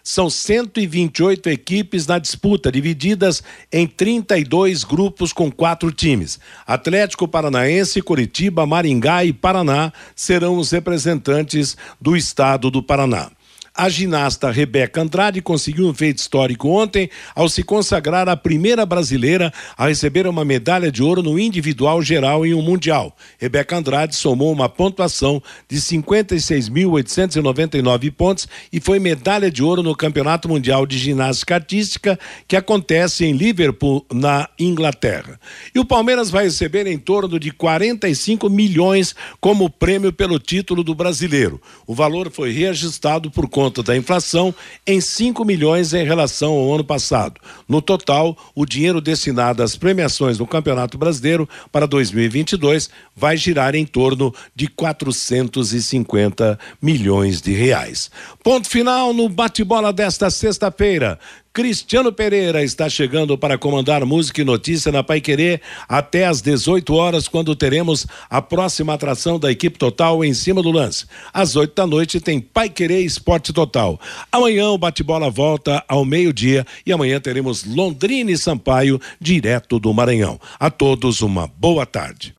[0.08, 3.42] São 128 equipes na disputa, divididas
[3.72, 6.38] em 32 grupos com quatro times.
[6.64, 13.32] Atlético Paranaense, Curitiba, Maringá e Paraná serão os representantes do estado do Paraná.
[13.78, 19.52] A ginasta Rebeca Andrade conseguiu um feito histórico ontem ao se consagrar a primeira brasileira
[19.76, 23.14] a receber uma medalha de ouro no individual geral em um mundial.
[23.38, 30.48] Rebeca Andrade somou uma pontuação de 56.899 pontos e foi medalha de ouro no Campeonato
[30.48, 32.18] Mundial de Ginástica Artística
[32.48, 35.38] que acontece em Liverpool, na Inglaterra.
[35.74, 40.94] E o Palmeiras vai receber em torno de 45 milhões como prêmio pelo título do
[40.94, 41.60] brasileiro.
[41.86, 44.54] O valor foi reajustado por conta conta da inflação
[44.86, 47.40] em 5 milhões em relação ao ano passado.
[47.68, 53.84] No total, o dinheiro destinado às premiações no Campeonato Brasileiro para 2022 vai girar em
[53.84, 58.08] torno de 450 milhões de reais.
[58.42, 61.18] Ponto final no bate-bola desta sexta-feira.
[61.56, 66.92] Cristiano Pereira está chegando para comandar música e notícia na Pai Querer até às 18
[66.92, 71.06] horas, quando teremos a próxima atração da equipe total em cima do lance.
[71.32, 73.98] Às 8 da noite tem Pai Querer Esporte Total.
[74.30, 80.38] Amanhã o bate-bola volta ao meio-dia e amanhã teremos Londrina e Sampaio, direto do Maranhão.
[80.60, 82.34] A todos uma boa tarde.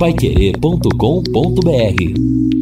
[0.00, 2.55] Paiquerê.com.br